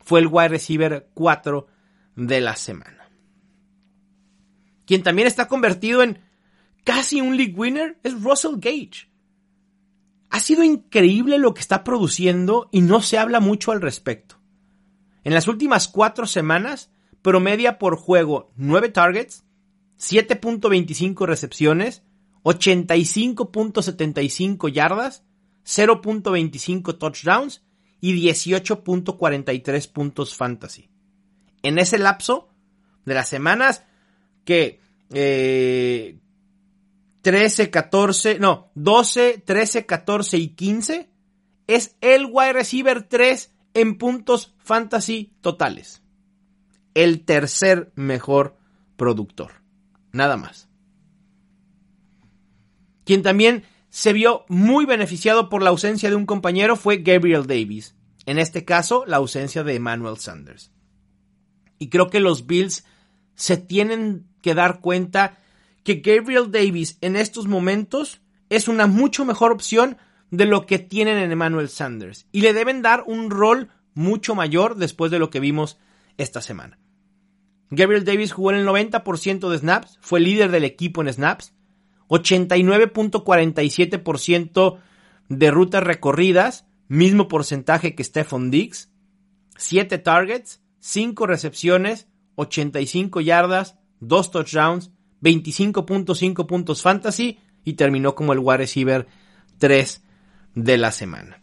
Fue 0.01 0.19
el 0.19 0.27
wide 0.27 0.49
receiver 0.49 1.09
4 1.15 1.69
de 2.17 2.41
la 2.41 2.57
semana. 2.57 3.09
Quien 4.87 5.05
también 5.05 5.29
está 5.29 5.47
convertido 5.47 6.03
en 6.03 6.19
casi 6.83 7.21
un 7.21 7.37
league 7.37 7.55
winner 7.55 8.01
es 8.03 8.21
Russell 8.21 8.57
Gage 8.57 9.12
Ha 10.33 10.41
sido 10.41 10.65
increíble 10.65 11.39
lo 11.39 11.53
que 11.53 11.61
está 11.61 11.85
produciendo 11.85 12.71
y 12.73 12.81
no 12.81 13.03
se 13.03 13.19
habla 13.19 13.39
mucho 13.39 13.71
al 13.71 13.83
respecto. 13.83 14.41
En 15.25 15.35
las 15.35 15.47
últimas 15.47 15.89
cuatro 15.89 16.27
semanas, 16.27 16.91
promedia 17.21 17.79
por 17.79 17.97
juego 17.97 18.51
9 18.57 18.89
targets, 18.89 19.45
7.25 20.01 21.27
recepciones, 21.27 22.03
85.75 22.45 24.73
yardas, 24.73 25.23
0.25 25.67 26.97
touchdowns 26.97 27.63
y 28.01 28.15
18.43 28.27 29.93
puntos 29.93 30.35
fantasy. 30.35 30.89
En 31.63 31.79
ese 31.79 31.99
lapso 31.99 32.49
de 33.05 33.13
las 33.13 33.29
semanas 33.29 33.85
que 34.47 34.81
eh, 35.11 36.22
13, 37.23 37.71
14, 37.71 38.39
no, 38.39 38.71
12, 38.75 39.43
13, 39.45 39.87
14 39.87 40.39
y 40.39 40.49
15 40.49 41.11
es 41.67 41.97
el 42.01 42.27
wide 42.27 42.53
receiver 42.53 43.05
3 43.05 43.55
en 43.75 43.97
puntos 43.97 44.55
fantasy 44.59 45.33
totales. 45.41 46.03
El 46.95 47.25
tercer 47.25 47.93
mejor 47.95 48.57
productor. 48.97 49.63
Nada 50.13 50.37
más. 50.37 50.69
Quien 53.05 53.23
también 53.23 53.65
se 53.89 54.13
vio 54.13 54.45
muy 54.49 54.85
beneficiado 54.85 55.49
por 55.49 55.63
la 55.63 55.71
ausencia 55.71 56.11
de 56.11 56.17
un 56.17 56.27
compañero 56.27 56.77
fue 56.77 56.99
Gabriel 56.99 57.47
Davis. 57.47 57.95
En 58.27 58.39
este 58.39 58.65
caso, 58.65 59.05
la 59.07 59.17
ausencia 59.19 59.65
de 59.65 59.75
Emmanuel 59.75 60.19
Sanders. 60.19 60.73
Y 61.79 61.89
creo 61.89 62.09
que 62.09 62.21
los 62.21 62.47
Bills 62.47 62.85
se 63.35 63.57
tienen 63.57 64.27
que 64.41 64.55
dar 64.55 64.81
cuenta 64.81 65.39
que 65.85 65.97
Gabriel 65.97 66.51
Davis 66.51 66.97
en 67.01 67.17
estos 67.17 67.47
momentos 67.47 68.21
es 68.49 68.69
una 68.69 68.87
mucho 68.87 69.25
mejor 69.25 69.51
opción 69.53 69.97
de 70.31 70.47
lo 70.47 70.67
que 70.67 70.79
tienen 70.79 71.19
en 71.19 71.33
Emmanuel 71.33 71.69
Sanders. 71.69 72.27
Y 72.33 72.43
le 72.43 72.53
deben 72.53 72.83
dar 72.83 73.05
un 73.07 73.31
rol 73.31 73.71
mucho 73.95 74.35
mayor 74.35 74.77
después 74.77 75.11
de 75.11 75.19
lo 75.19 75.31
que 75.31 75.41
vimos 75.41 75.79
esta 76.17 76.41
semana. 76.41 76.79
Gabriel 77.71 78.05
Davis 78.05 78.33
jugó 78.33 78.51
en 78.51 78.59
el 78.59 78.67
90% 78.67 79.49
de 79.49 79.59
snaps, 79.59 79.99
fue 80.03 80.21
líder 80.21 80.51
del 80.51 80.65
equipo 80.65 81.01
en 81.01 81.11
snaps, 81.13 81.55
89.47% 82.09 84.79
de 85.31 85.51
rutas 85.51 85.83
recorridas, 85.83 86.67
mismo 86.89 87.29
porcentaje 87.29 87.95
que 87.95 88.05
Stephon 88.05 88.51
Diggs, 88.51 88.91
7 89.57 89.97
targets, 89.99 90.61
5 90.81 91.27
recepciones, 91.27 92.09
85 92.35 93.23
yardas, 93.23 93.79
2 94.01 94.31
touchdowns, 94.31 94.91
25.5 95.23 96.47
puntos 96.47 96.83
fantasy 96.83 97.39
y 97.65 97.75
terminó 97.75 98.15
como 98.15 98.33
el 98.33 98.41
wide 98.41 98.59
receiver 98.59 99.07
3 99.59 100.03
de 100.55 100.79
la 100.79 100.93
semana. 100.93 101.41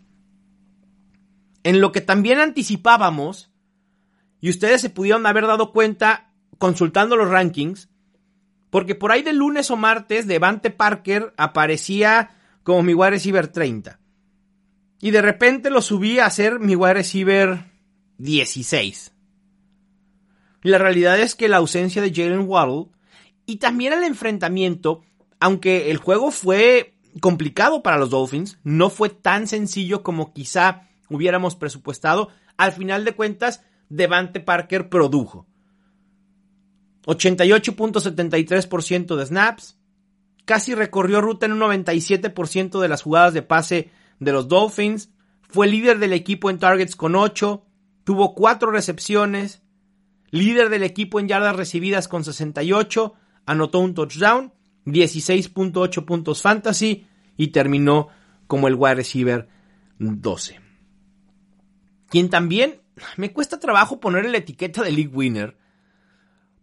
En 1.63 1.81
lo 1.81 1.91
que 1.91 2.01
también 2.01 2.39
anticipábamos, 2.39 3.51
y 4.41 4.49
ustedes 4.49 4.81
se 4.81 4.89
pudieron 4.89 5.25
haber 5.25 5.47
dado 5.47 5.71
cuenta 5.71 6.31
consultando 6.57 7.15
los 7.15 7.29
rankings, 7.29 7.89
porque 8.69 8.95
por 8.95 9.11
ahí 9.11 9.23
de 9.23 9.33
lunes 9.33 9.71
o 9.71 9.77
martes 9.77 10.27
Devante 10.27 10.69
Parker 10.69 11.33
aparecía 11.37 12.31
como 12.63 12.83
mi 12.83 12.93
wide 12.93 13.11
receiver 13.11 13.47
30. 13.47 13.99
Y 15.01 15.11
de 15.11 15.21
repente 15.21 15.69
lo 15.69 15.81
subí 15.81 16.19
a 16.19 16.29
ser 16.29 16.59
mi 16.59 16.75
wide 16.75 16.95
receiver 16.95 17.65
16. 18.17 19.13
La 20.61 20.77
realidad 20.77 21.19
es 21.19 21.35
que 21.35 21.47
la 21.47 21.57
ausencia 21.57 22.01
de 22.01 22.13
Jalen 22.13 22.47
Waddle 22.47 22.91
y 23.49 23.57
también 23.57 23.93
el 23.93 24.03
enfrentamiento, 24.03 25.01
aunque 25.39 25.89
el 25.89 25.97
juego 25.97 26.29
fue 26.29 26.93
complicado 27.19 27.81
para 27.81 27.97
los 27.97 28.11
Dolphins, 28.11 28.59
no 28.63 28.91
fue 28.91 29.09
tan 29.09 29.47
sencillo 29.47 30.03
como 30.03 30.33
quizá 30.33 30.87
hubiéramos 31.09 31.55
presupuestado, 31.55 32.29
al 32.57 32.73
final 32.73 33.05
de 33.05 33.15
cuentas, 33.15 33.63
Devante 33.89 34.39
Parker 34.39 34.89
produjo. 34.89 35.47
88.73% 37.07 39.15
de 39.15 39.25
snaps, 39.25 39.79
casi 40.45 40.75
recorrió 40.75 41.19
ruta 41.19 41.47
en 41.47 41.53
un 41.53 41.59
97% 41.59 42.79
de 42.79 42.87
las 42.87 43.01
jugadas 43.01 43.33
de 43.33 43.41
pase 43.41 43.89
de 44.19 44.31
los 44.31 44.47
Dolphins, 44.47 45.09
fue 45.41 45.67
líder 45.67 45.97
del 45.97 46.13
equipo 46.13 46.51
en 46.51 46.59
targets 46.59 46.95
con 46.95 47.15
8, 47.15 47.65
tuvo 48.03 48.35
4 48.35 48.69
recepciones, 48.69 49.63
líder 50.29 50.69
del 50.69 50.83
equipo 50.83 51.19
en 51.19 51.27
yardas 51.27 51.55
recibidas 51.55 52.07
con 52.07 52.23
68, 52.23 53.15
anotó 53.49 53.79
un 53.79 53.95
touchdown, 53.95 54.53
16.8 54.85 56.05
puntos 56.05 56.43
fantasy 56.43 57.07
y 57.35 57.47
terminó 57.47 58.09
como 58.45 58.67
el 58.67 58.75
wide 58.75 58.95
receiver 58.95 59.47
12. 59.97 60.59
Quien 62.09 62.29
también 62.29 62.81
me 63.17 63.33
cuesta 63.33 63.59
trabajo 63.59 63.99
poner 63.99 64.29
la 64.29 64.37
etiqueta 64.37 64.83
de 64.83 64.91
league 64.91 65.11
winner 65.11 65.57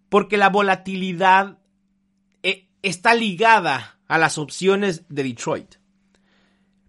porque 0.08 0.36
la 0.36 0.48
volatilidad 0.48 1.58
eh, 2.44 2.68
está 2.82 3.14
ligada 3.14 3.98
a 4.06 4.16
las 4.16 4.38
opciones 4.38 5.02
de 5.08 5.24
Detroit. 5.24 5.74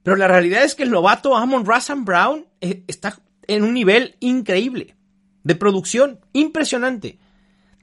Pero 0.03 0.15
la 0.15 0.27
realidad 0.27 0.63
es 0.63 0.75
que 0.75 0.83
el 0.83 0.91
novato 0.91 1.35
Amon 1.35 1.65
Russell 1.65 2.03
Brown 2.03 2.45
eh, 2.61 2.83
está 2.85 3.19
en 3.47 3.63
un 3.63 3.73
nivel 3.73 4.15
increíble 4.19 4.95
de 5.43 5.55
producción, 5.55 6.19
impresionante. 6.33 7.17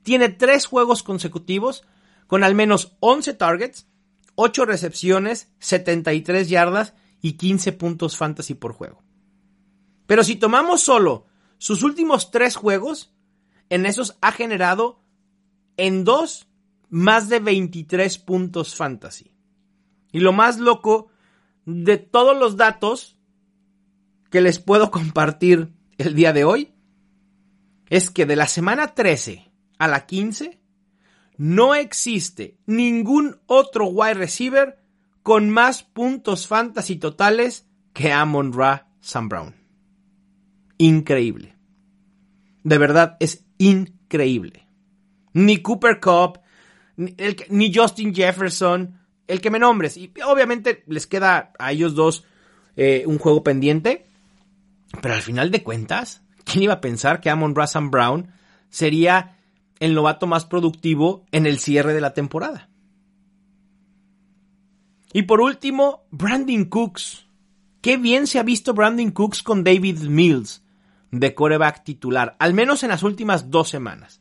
Tiene 0.05 0.29
tres 0.29 0.67
juegos 0.67 1.03
consecutivos 1.03 1.85
con 2.27 2.45
al 2.45 2.55
menos 2.55 2.97
11 3.01 3.35
targets, 3.35 3.87
8 4.35 4.65
recepciones, 4.65 5.53
73 5.59 6.49
yardas 6.49 6.95
y 7.21 7.35
15 7.35 7.73
puntos 7.73 8.17
fantasy 8.17 8.55
por 8.55 8.73
juego. 8.73 9.03
Pero 10.07 10.25
si 10.25 10.37
tomamos 10.37 10.83
solo 10.83 11.27
sus 11.59 11.83
últimos 11.83 12.31
tres 12.31 12.57
juegos, 12.57 13.13
en 13.71 13.87
esos 13.87 14.19
ha 14.21 14.33
generado 14.33 15.01
en 15.77 16.05
dos 16.05 16.49
más 16.89 17.29
de 17.29 17.41
23 17.41 18.19
puntos 18.19 18.75
fantasy. 18.75 19.33
Y 20.13 20.21
lo 20.21 20.33
más 20.33 20.59
loco 20.59 21.09
de 21.65 21.97
todos 21.97 22.37
los 22.37 22.57
datos 22.57 23.17
que 24.31 24.41
les 24.41 24.59
puedo 24.59 24.91
compartir 24.91 25.73
el 25.99 26.15
día 26.15 26.33
de 26.33 26.45
hoy 26.45 26.75
es 27.89 28.11
que 28.11 28.27
de 28.27 28.37
la 28.37 28.47
semana 28.47 28.95
13 28.95 29.51
a 29.79 29.89
la 29.89 30.07
15 30.07 30.61
no 31.37 31.75
existe 31.75 32.57
ningún 32.67 33.39
otro 33.47 33.87
wide 33.87 34.15
receiver 34.15 34.79
con 35.23 35.51
más 35.51 35.83
puntos 35.83 36.47
fantasy 36.47 36.97
totales 36.97 37.67
que 37.93 38.13
Amon 38.13 38.53
Ra 38.53 38.89
Sam 39.01 39.29
Brown. 39.29 39.55
Increíble. 40.79 41.55
De 42.63 42.79
verdad, 42.79 43.17
es 43.21 43.45
increíble. 43.59 44.67
Ni 45.33 45.59
Cooper 45.59 46.01
Cup, 46.01 46.41
ni, 46.97 47.75
Justin 47.75 48.15
Jefferson, 48.15 49.01
el 49.27 49.41
que 49.41 49.51
me 49.51 49.59
nombres. 49.59 49.97
Y 49.97 50.13
obviamente 50.27 50.85
les 50.87 51.07
queda 51.07 51.53
a 51.59 51.73
ellos 51.73 51.95
dos 51.95 52.25
eh, 52.77 53.05
un 53.07 53.19
juego 53.19 53.43
pendiente. 53.43 54.07
Pero 55.01 55.15
al 55.15 55.23
final 55.23 55.51
de 55.51 55.63
cuentas, 55.63 56.23
¿quién 56.45 56.65
iba 56.65 56.75
a 56.75 56.81
pensar 56.81 57.21
que 57.21 57.31
Amon 57.31 57.55
Ra 57.55 57.67
Sam 57.67 57.91
Brown 57.91 58.31
sería 58.69 59.39
el 59.81 59.95
novato 59.95 60.27
más 60.27 60.45
productivo 60.45 61.25
en 61.33 61.47
el 61.47 61.59
cierre 61.59 61.95
de 61.95 62.01
la 62.01 62.15
temporada. 62.15 62.69
Y 65.13 65.23
por 65.23 65.41
último, 65.41 66.07
Brandon 66.11 66.65
Cooks. 66.65 67.27
Qué 67.81 67.97
bien 67.97 68.27
se 68.27 68.39
ha 68.39 68.43
visto 68.43 68.75
Brandon 68.75 69.11
Cooks 69.11 69.43
con 69.43 69.63
David 69.63 70.01
Mills 70.03 70.65
de 71.11 71.35
coreback 71.35 71.85
titular, 71.85 72.35
al 72.39 72.55
menos 72.55 72.83
en 72.83 72.89
las 72.89 73.03
últimas 73.03 73.51
dos 73.51 73.69
semanas. 73.69 74.21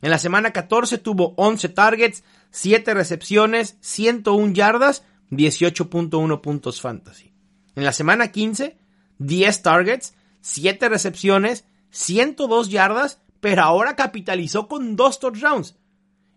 En 0.00 0.10
la 0.10 0.18
semana 0.18 0.52
14 0.52 0.98
tuvo 0.98 1.34
11 1.36 1.68
targets, 1.70 2.24
7 2.50 2.94
recepciones, 2.94 3.76
101 3.80 4.52
yardas, 4.52 5.02
18.1 5.30 6.40
puntos 6.40 6.80
fantasy. 6.80 7.32
En 7.74 7.84
la 7.84 7.92
semana 7.92 8.30
15, 8.30 8.78
10 9.18 9.62
targets, 9.62 10.14
7 10.40 10.88
recepciones, 10.88 11.64
102 11.90 12.68
yardas 12.70 13.20
pero 13.44 13.60
ahora 13.60 13.94
capitalizó 13.94 14.68
con 14.68 14.96
dos 14.96 15.20
touchdowns. 15.20 15.76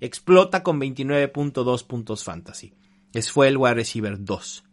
Explota 0.02 0.62
con 0.62 0.78
29.2 0.78 1.88
puntos 1.88 2.26
fantasy. 2.26 2.74
Es 3.14 3.32
fue 3.32 3.48
el 3.48 3.56
wide 3.56 3.76
receiver 3.76 4.26
2. 4.26 4.66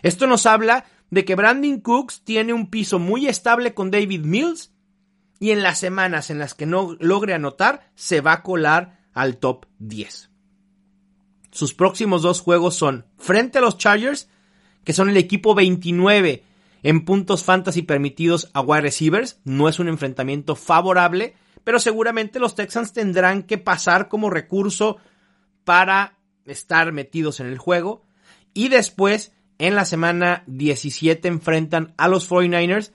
Esto 0.00 0.26
nos 0.26 0.46
habla 0.46 0.86
de 1.10 1.26
que 1.26 1.34
Brandon 1.34 1.80
Cooks 1.80 2.22
tiene 2.24 2.54
un 2.54 2.70
piso 2.70 2.98
muy 2.98 3.26
estable 3.26 3.74
con 3.74 3.90
David 3.90 4.24
Mills 4.24 4.72
y 5.38 5.50
en 5.50 5.62
las 5.62 5.78
semanas 5.78 6.30
en 6.30 6.38
las 6.38 6.54
que 6.54 6.64
no 6.64 6.96
logre 6.98 7.34
anotar 7.34 7.90
se 7.94 8.22
va 8.22 8.32
a 8.32 8.42
colar 8.42 9.02
al 9.12 9.36
top 9.36 9.66
10. 9.80 10.30
Sus 11.50 11.74
próximos 11.74 12.22
dos 12.22 12.40
juegos 12.40 12.74
son 12.74 13.04
frente 13.18 13.58
a 13.58 13.60
los 13.60 13.76
Chargers, 13.76 14.30
que 14.82 14.94
son 14.94 15.10
el 15.10 15.18
equipo 15.18 15.54
29 15.54 16.42
en 16.82 17.04
puntos 17.04 17.44
fantasy 17.44 17.82
permitidos 17.82 18.48
a 18.54 18.62
wide 18.62 18.80
receivers. 18.80 19.40
No 19.44 19.68
es 19.68 19.78
un 19.78 19.88
enfrentamiento 19.88 20.56
favorable, 20.56 21.34
pero 21.64 21.78
seguramente 21.78 22.38
los 22.38 22.54
Texans 22.54 22.92
tendrán 22.92 23.42
que 23.42 23.58
pasar 23.58 24.08
como 24.08 24.30
recurso 24.30 24.98
para 25.64 26.18
estar 26.46 26.92
metidos 26.92 27.40
en 27.40 27.46
el 27.46 27.58
juego. 27.58 28.04
Y 28.54 28.68
después 28.68 29.32
en 29.58 29.74
la 29.74 29.84
semana 29.84 30.42
17 30.46 31.28
enfrentan 31.28 31.94
a 31.98 32.08
los 32.08 32.30
49ers, 32.30 32.92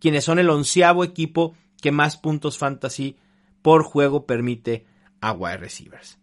quienes 0.00 0.24
son 0.24 0.38
el 0.38 0.50
onceavo 0.50 1.04
equipo 1.04 1.54
que 1.80 1.92
más 1.92 2.16
puntos 2.16 2.58
fantasy 2.58 3.16
por 3.62 3.84
juego 3.84 4.26
permite 4.26 4.86
a 5.20 5.32
wide 5.32 5.58
receivers. 5.58 6.18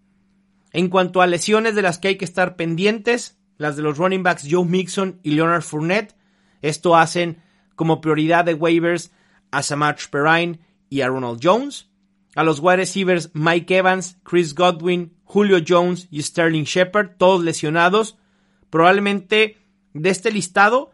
En 0.74 0.90
cuanto 0.90 1.22
a 1.22 1.28
lesiones 1.28 1.76
de 1.76 1.82
las 1.82 2.00
que 2.00 2.10
hay 2.10 2.18
que 2.18 2.26
estar 2.26 2.56
pendientes, 2.56 3.38
las 3.58 3.76
de 3.76 3.82
los 3.82 3.98
running 3.98 4.24
backs 4.24 4.48
Joe 4.50 4.66
Mixon 4.66 5.20
y 5.24 5.32
Leonard 5.32 5.64
Fournette, 5.64 6.16
esto 6.62 6.96
hacen 6.96 7.42
como 7.76 8.02
prioridad 8.02 8.46
de 8.46 8.54
waivers 8.56 9.12
a 9.52 9.64
Samach 9.64 10.10
Perrine 10.10 10.60
y 10.90 11.02
a 11.02 11.08
Ronald 11.08 11.40
Jones, 11.42 11.90
a 12.36 12.44
los 12.44 12.60
wide 12.60 12.78
receivers 12.78 13.32
Mike 13.34 13.76
Evans, 13.76 14.18
Chris 14.24 14.54
Godwin, 14.54 15.14
Julio 15.24 15.60
Jones 15.66 16.08
y 16.12 16.22
Sterling 16.22 16.64
Shepard, 16.64 17.18
todos 17.18 17.44
lesionados. 17.44 18.18
Probablemente 18.70 19.58
de 19.94 20.10
este 20.10 20.32
listado 20.32 20.92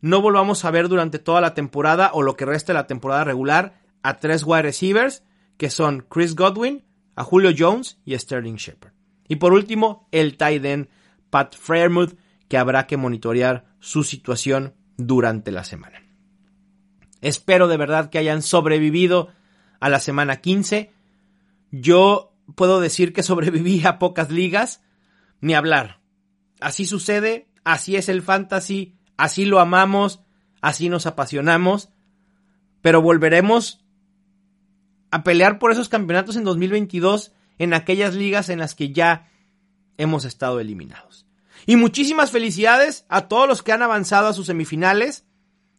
no 0.00 0.20
volvamos 0.20 0.64
a 0.64 0.70
ver 0.70 0.88
durante 0.88 1.18
toda 1.18 1.40
la 1.40 1.54
temporada 1.54 2.10
o 2.12 2.22
lo 2.22 2.36
que 2.36 2.44
resta 2.44 2.72
de 2.72 2.78
la 2.78 2.86
temporada 2.86 3.24
regular 3.24 3.80
a 4.02 4.18
tres 4.18 4.44
wide 4.44 4.62
receivers 4.62 5.22
que 5.56 5.70
son 5.70 6.06
Chris 6.08 6.34
Godwin, 6.34 6.84
a 7.16 7.24
Julio 7.24 7.50
Jones 7.56 7.98
y 8.04 8.14
a 8.14 8.18
Sterling 8.18 8.56
Shepard. 8.56 8.92
Y 9.28 9.36
por 9.36 9.52
último, 9.52 10.08
el 10.12 10.36
tight 10.36 10.64
end 10.64 10.88
Pat 11.30 11.56
Fairmouth, 11.56 12.16
que 12.48 12.58
habrá 12.58 12.86
que 12.86 12.96
monitorear 12.96 13.64
su 13.80 14.04
situación 14.04 14.74
durante 14.96 15.50
la 15.50 15.64
semana. 15.64 16.03
Espero 17.24 17.68
de 17.68 17.78
verdad 17.78 18.10
que 18.10 18.18
hayan 18.18 18.42
sobrevivido 18.42 19.32
a 19.80 19.88
la 19.88 19.98
semana 19.98 20.42
15. 20.42 20.92
Yo 21.70 22.36
puedo 22.54 22.80
decir 22.80 23.14
que 23.14 23.22
sobreviví 23.22 23.84
a 23.86 23.98
pocas 23.98 24.30
ligas, 24.30 24.82
ni 25.40 25.54
hablar. 25.54 26.00
Así 26.60 26.84
sucede, 26.84 27.48
así 27.64 27.96
es 27.96 28.10
el 28.10 28.20
fantasy, 28.20 28.98
así 29.16 29.46
lo 29.46 29.58
amamos, 29.58 30.20
así 30.60 30.90
nos 30.90 31.06
apasionamos, 31.06 31.88
pero 32.82 33.00
volveremos 33.00 33.82
a 35.10 35.24
pelear 35.24 35.58
por 35.58 35.72
esos 35.72 35.88
campeonatos 35.88 36.36
en 36.36 36.44
2022 36.44 37.32
en 37.56 37.72
aquellas 37.72 38.14
ligas 38.14 38.50
en 38.50 38.58
las 38.58 38.74
que 38.74 38.92
ya 38.92 39.30
hemos 39.96 40.26
estado 40.26 40.60
eliminados. 40.60 41.26
Y 41.64 41.76
muchísimas 41.76 42.30
felicidades 42.30 43.06
a 43.08 43.28
todos 43.28 43.48
los 43.48 43.62
que 43.62 43.72
han 43.72 43.80
avanzado 43.80 44.28
a 44.28 44.34
sus 44.34 44.46
semifinales. 44.46 45.24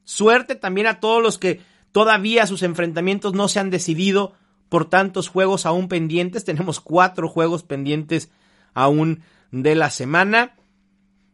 Suerte 0.05 0.55
también 0.55 0.87
a 0.87 0.99
todos 0.99 1.21
los 1.21 1.37
que 1.37 1.61
todavía 1.91 2.47
sus 2.47 2.63
enfrentamientos 2.63 3.33
no 3.33 3.47
se 3.47 3.59
han 3.59 3.69
decidido 3.69 4.33
por 4.69 4.89
tantos 4.89 5.27
juegos 5.27 5.65
aún 5.65 5.89
pendientes. 5.89 6.45
Tenemos 6.45 6.79
cuatro 6.79 7.27
juegos 7.27 7.63
pendientes 7.63 8.31
aún 8.73 9.21
de 9.51 9.75
la 9.75 9.89
semana. 9.89 10.55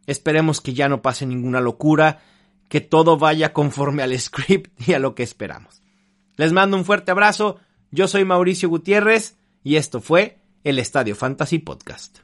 Esperemos 0.06 0.60
que 0.60 0.74
ya 0.74 0.88
no 0.88 1.02
pase 1.02 1.26
ninguna 1.26 1.60
locura, 1.60 2.20
que 2.68 2.80
todo 2.80 3.18
vaya 3.18 3.52
conforme 3.52 4.02
al 4.02 4.18
script 4.18 4.88
y 4.88 4.94
a 4.94 4.98
lo 4.98 5.14
que 5.14 5.22
esperamos. 5.22 5.82
Les 6.36 6.52
mando 6.52 6.76
un 6.76 6.84
fuerte 6.84 7.10
abrazo. 7.10 7.60
Yo 7.90 8.08
soy 8.08 8.24
Mauricio 8.24 8.68
Gutiérrez 8.68 9.36
y 9.62 9.76
esto 9.76 10.00
fue 10.00 10.38
el 10.64 10.78
Estadio 10.78 11.14
Fantasy 11.14 11.58
Podcast. 11.58 12.20